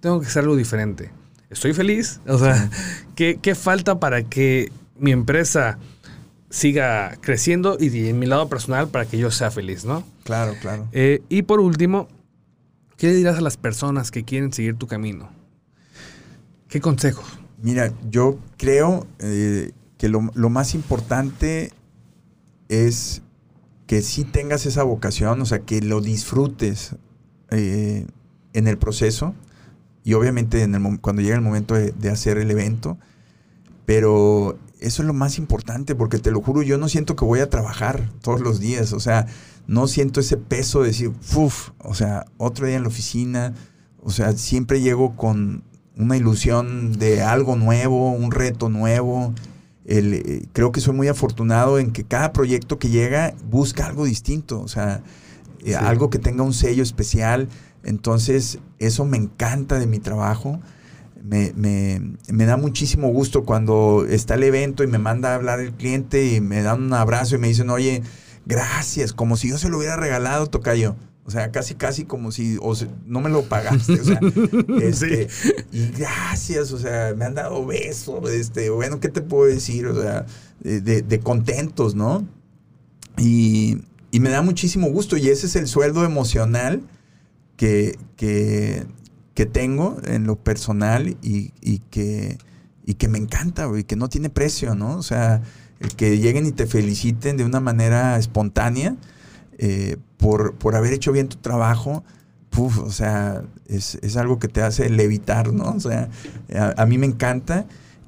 [0.00, 1.10] Tengo que hacer algo diferente.
[1.50, 2.20] Estoy feliz.
[2.26, 2.70] O sea,
[3.14, 5.78] ¿qué, falta para que mi empresa
[6.50, 10.04] siga creciendo y en mi lado personal para que yo sea feliz, ¿no?
[10.24, 10.88] Claro, claro.
[10.92, 12.08] Eh, y por último,
[12.98, 15.30] ¿Qué le dirás a las personas que quieren seguir tu camino?
[16.68, 17.22] ¿Qué consejo?
[17.62, 21.72] Mira, yo creo eh, que lo, más importante
[22.68, 23.22] es
[23.86, 26.96] que sí tengas esa vocación, o sea, que lo disfrutes
[27.52, 28.04] eh,
[28.52, 29.32] en el proceso
[30.02, 32.98] y obviamente en el, cuando llega el momento de, de, hacer el evento,
[33.86, 37.40] pero eso es lo más importante porque te lo juro, yo no siento que voy
[37.40, 39.26] a trabajar todos los días, o sea,
[39.66, 43.54] no siento ese peso de decir, uff, o sea, otro día en la oficina,
[44.00, 45.62] o sea, siempre llego con
[45.98, 49.34] una ilusión de algo nuevo, un reto nuevo.
[49.84, 54.60] Eh, creo que soy muy afortunado en que cada proyecto que llega busca algo distinto,
[54.60, 55.02] o sea,
[55.64, 57.48] eh, algo que tenga un sello especial.
[57.82, 60.60] Entonces, eso me encanta de mi trabajo.
[61.22, 65.72] Me, me, da muchísimo gusto cuando está el evento y me manda a hablar el
[65.72, 68.02] cliente y me dan un abrazo y me dicen, oye,
[68.46, 70.96] gracias, como si yo se lo hubiera regalado, Tocayo.
[71.28, 74.00] O sea, casi, casi como si o no me lo pagaste.
[74.00, 74.18] O sea,
[74.80, 75.28] este,
[75.70, 78.30] y gracias, o sea, me han dado besos.
[78.30, 79.88] Este, bueno, ¿qué te puedo decir?
[79.88, 80.24] O sea,
[80.60, 82.26] de, contentos, ¿no?
[83.18, 83.76] Y,
[84.10, 85.18] me da muchísimo gusto.
[85.18, 86.80] Y ese es el sueldo emocional
[87.58, 88.86] que, que,
[89.46, 91.50] tengo en lo personal y,
[91.90, 92.38] que,
[92.84, 94.96] y que me encanta, y que no tiene precio, ¿no?
[94.96, 95.42] O sea,
[95.80, 98.96] el que lleguen y te feliciten de una manera espontánea
[99.58, 102.04] eh, por, por, haber hecho bien tu trabajo,
[102.58, 105.70] o sea, es, algo que te hace levitar, ¿no?
[105.70, 106.08] O sea,
[106.76, 107.66] a, mí me encanta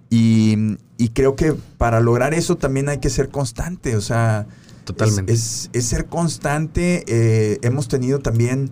[0.09, 0.77] y,
[1.15, 4.47] creo que para lograr eso también hay que ser constante, o sea,
[4.85, 5.33] Totalmente.
[5.33, 7.05] Es, ser constante.
[7.07, 8.71] Eh, hemos tenido también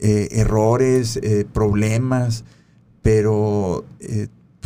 [0.00, 1.20] eh, errores,
[1.52, 2.44] problemas,
[3.02, 3.84] pero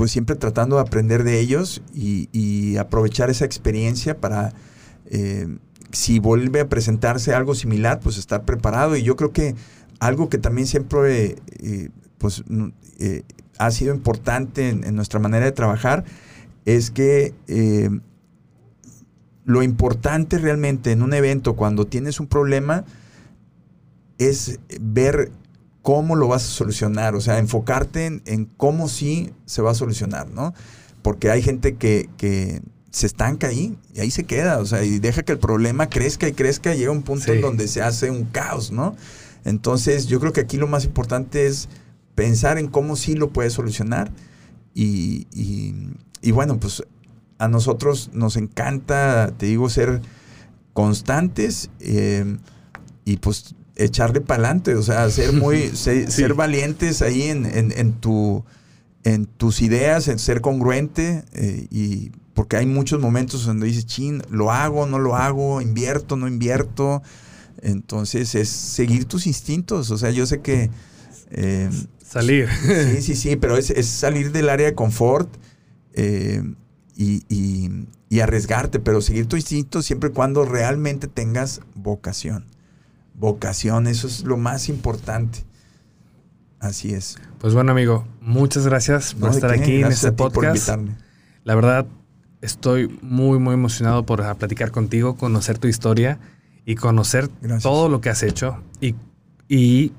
[0.00, 4.54] pues siempre tratando de aprender de ellos y, aprovechar esa experiencia para,
[5.04, 5.46] eh,
[5.92, 8.96] si vuelve a presentarse algo similar, pues estar preparado.
[8.96, 9.56] Y yo creo que
[9.98, 12.42] algo que también siempre eh, pues,
[12.98, 13.24] eh,
[13.58, 16.04] ha sido importante en, nuestra manera de trabajar
[16.64, 17.34] es que
[19.44, 22.86] lo importante realmente en un evento cuando tienes un problema
[24.20, 25.32] es ver
[25.82, 30.28] cómo lo vas a solucionar, o sea, enfocarte en, cómo sí se va a solucionar,
[30.28, 30.54] ¿no?
[31.02, 32.60] Porque hay gente que,
[32.92, 36.26] se estanca ahí y ahí se queda, o sea, y deja que el problema crezca
[36.26, 38.96] y crezca y llega un punto en donde se hace un caos, ¿no?
[39.44, 41.68] Entonces, yo creo que aquí lo más importante es
[42.16, 44.10] pensar en cómo sí lo puedes solucionar
[44.74, 45.28] y,
[46.20, 46.82] y, bueno, pues
[47.38, 50.02] a nosotros nos encanta, te digo, ser
[50.72, 52.38] constantes eh,
[53.04, 53.54] y pues
[53.84, 58.44] echarle para adelante, o sea, ser muy, ser, valientes ahí en, en, tu,
[59.04, 64.22] en tus ideas, en ser congruente, eh, y porque hay muchos momentos donde dices, chin,
[64.30, 67.02] lo hago, no lo hago, invierto, no invierto.
[67.62, 69.90] Entonces es seguir tus instintos.
[69.90, 70.70] O sea, yo sé que
[71.32, 71.68] Eh,
[72.04, 72.48] salir.
[72.96, 75.28] Sí, sí, sí, pero es, es salir del área de confort
[75.92, 76.42] eh,
[76.96, 77.70] y, y,
[78.08, 82.46] y arriesgarte, pero seguir tu instinto siempre y cuando realmente tengas vocación.
[83.20, 85.44] Vocación, eso es lo más importante.
[86.58, 87.18] Así es.
[87.38, 90.32] Pues bueno, amigo, muchas gracias por No, ¿de estar aquí en este a ti por
[90.32, 90.56] podcast.
[90.56, 90.96] invitarme.
[91.44, 91.86] La verdad,
[92.40, 96.18] estoy muy, muy emocionado por ah, platicar contigo, conocer tu historia
[96.64, 97.62] y conocer Gracias.
[97.62, 98.62] todo lo que has hecho.
[98.80, 98.94] Y,
[99.48, 99.92] y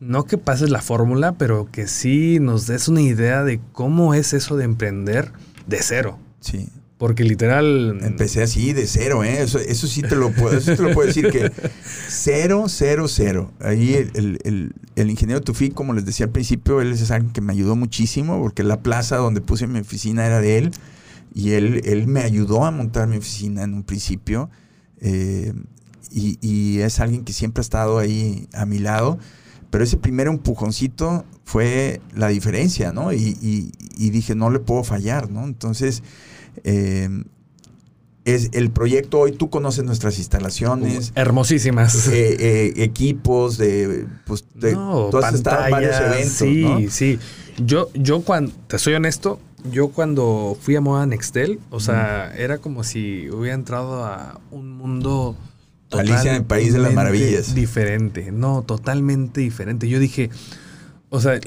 [0.00, 4.32] no que pases la fórmula, pero que sí nos des una idea de cómo es
[4.32, 5.32] eso de emprender
[5.66, 6.18] de cero.
[6.40, 6.68] Sí.
[7.00, 7.98] Porque literal...
[8.02, 9.40] Empecé así de cero, ¿eh?
[9.42, 11.50] Eso, eso sí te lo puedo, eso te lo puedo decir que
[12.08, 13.50] cero, cero, cero.
[13.58, 17.40] Ahí el, el- el- ingeniero Tufik, como les decía al principio, él es alguien que
[17.40, 20.70] me ayudó muchísimo porque la plaza donde puse mi oficina era de él
[21.34, 24.50] y él, él me ayudó a montar mi oficina en un principio
[25.00, 25.54] eh,
[26.10, 29.18] y, y es alguien que siempre ha estado ahí a mi lado.
[29.70, 33.12] Pero ese primer empujoncito fue la diferencia, ¿no?
[33.12, 35.44] Y, y- y dije, no le puedo fallar, ¿no?
[35.44, 36.02] Entonces,
[36.64, 37.08] eh,
[38.24, 42.08] es el proyecto hoy, tú conoces nuestras instalaciones, Hermosísimas.
[42.08, 46.90] eh, eh, equipos, de, pues, de- No, tú has estado en varios eventos, Sí, ¿no?
[46.90, 47.18] sí.
[47.64, 49.40] Yo, yo cuando, te soy honesto,
[49.70, 54.72] yo cuando fui a Moda Nextel, o sea, era como si hubiera entrado a un
[54.76, 55.36] mundo
[55.92, 57.54] Alicia en el País de las Maravillas.
[57.54, 59.88] Diferente, no, totalmente diferente.
[59.88, 60.30] Yo dije,
[61.08, 61.40] o sea,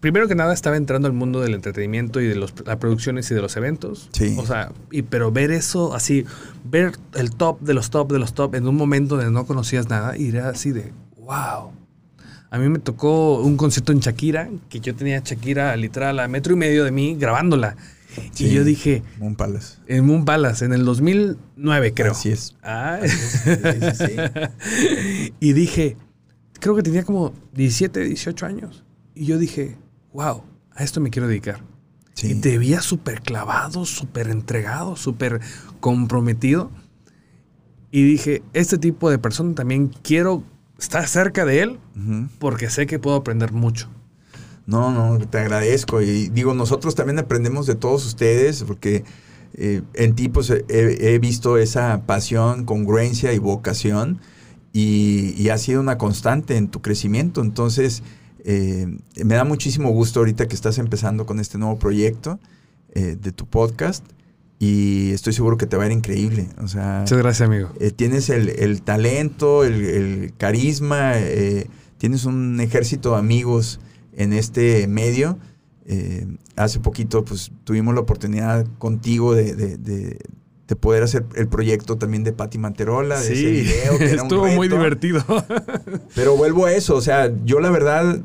[0.00, 3.34] primero que nada estaba entrando al mundo del entretenimiento y de los, las producciones y
[3.34, 4.08] de los eventos.
[4.12, 4.36] Sí.
[4.38, 6.24] O sea, y, pero ver eso así,
[6.64, 9.88] ver el top de los top de los top en un momento donde no conocías
[9.88, 11.72] nada y era así de, wow.
[12.50, 16.28] A mí me tocó un concierto en Shakira, que yo tenía a Shakira literal a
[16.28, 17.76] metro y medio de mí grabándola.
[18.32, 18.46] Sí.
[18.46, 19.78] Y yo dije, Moon Palace.
[19.86, 22.12] en Moon Palace, en el 2009 creo.
[22.12, 22.56] Así es.
[22.62, 23.00] Ah.
[23.02, 25.32] Sí, sí, sí.
[25.40, 25.96] y dije,
[26.60, 28.84] creo que tenía como 17, 18 años.
[29.14, 29.76] Y yo dije,
[30.12, 30.42] wow,
[30.72, 31.62] a esto me quiero dedicar.
[32.14, 32.32] Sí.
[32.32, 35.40] Y te veía súper clavado, súper entregado, súper
[35.80, 36.70] comprometido.
[37.90, 40.44] Y dije, este tipo de persona también quiero
[40.78, 41.78] estar cerca de él
[42.38, 43.88] porque sé que puedo aprender mucho.
[44.68, 46.02] No, no, te agradezco.
[46.02, 49.02] Y digo, nosotros también aprendemos de todos ustedes, porque
[49.54, 54.20] eh, en ti pues, he, he visto esa pasión, congruencia y vocación,
[54.74, 57.40] y, y ha sido una constante en tu crecimiento.
[57.40, 58.02] Entonces,
[58.44, 58.86] eh,
[59.24, 62.38] me da muchísimo gusto ahorita que estás empezando con este nuevo proyecto
[62.94, 64.04] eh, de tu podcast,
[64.60, 66.48] y estoy seguro que te va a ir increíble.
[66.62, 67.70] O sea, Muchas gracias, amigo.
[67.80, 73.80] eh, tienes el, el talento, el, el carisma, eh, tienes un ejército de amigos
[74.18, 75.38] en este medio.
[75.86, 80.18] Eh, hace poquito pues tuvimos la oportunidad contigo de, de- de-
[80.68, 83.96] de poder hacer el proyecto también de Patti Manterola, de ese video.
[83.96, 85.24] que era un estuvo muy divertido.
[86.14, 88.20] Pero vuelvo a eso, o sea, yo la verdad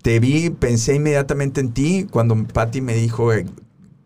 [0.00, 3.28] te vi, pensé inmediatamente en ti cuando Patti me dijo,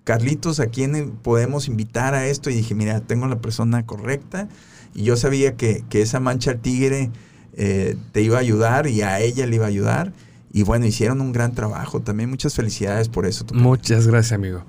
[0.03, 2.51] Carlitos, ¿a quién podemos invitar a esto?
[2.51, 4.49] Y dije, mira, tengo la persona correcta.
[4.95, 7.11] Y yo sabía que, que esa mancha al tigre
[7.53, 10.13] eh, te iba a ayudar y a ella le iba a ayudar.
[10.53, 12.01] Y bueno, hicieron un gran trabajo.
[12.01, 13.45] También muchas felicidades por eso.
[13.53, 14.65] Muchas gracias, amigo.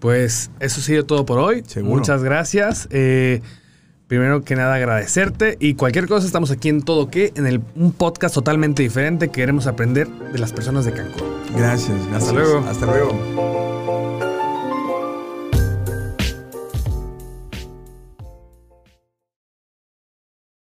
[0.00, 1.62] Pues eso ha sido todo por hoy.
[1.66, 1.96] Seguro.
[1.96, 2.88] Muchas gracias.
[2.90, 3.40] Eh,
[4.06, 5.56] primero que nada, agradecerte.
[5.60, 9.28] Y cualquier cosa, estamos aquí en Todo Que, en el, un podcast totalmente diferente.
[9.28, 11.24] Queremos aprender de las personas de Cancún.
[11.56, 12.32] Gracias, gracias.
[12.32, 12.58] luego.
[12.68, 14.05] Hasta luego.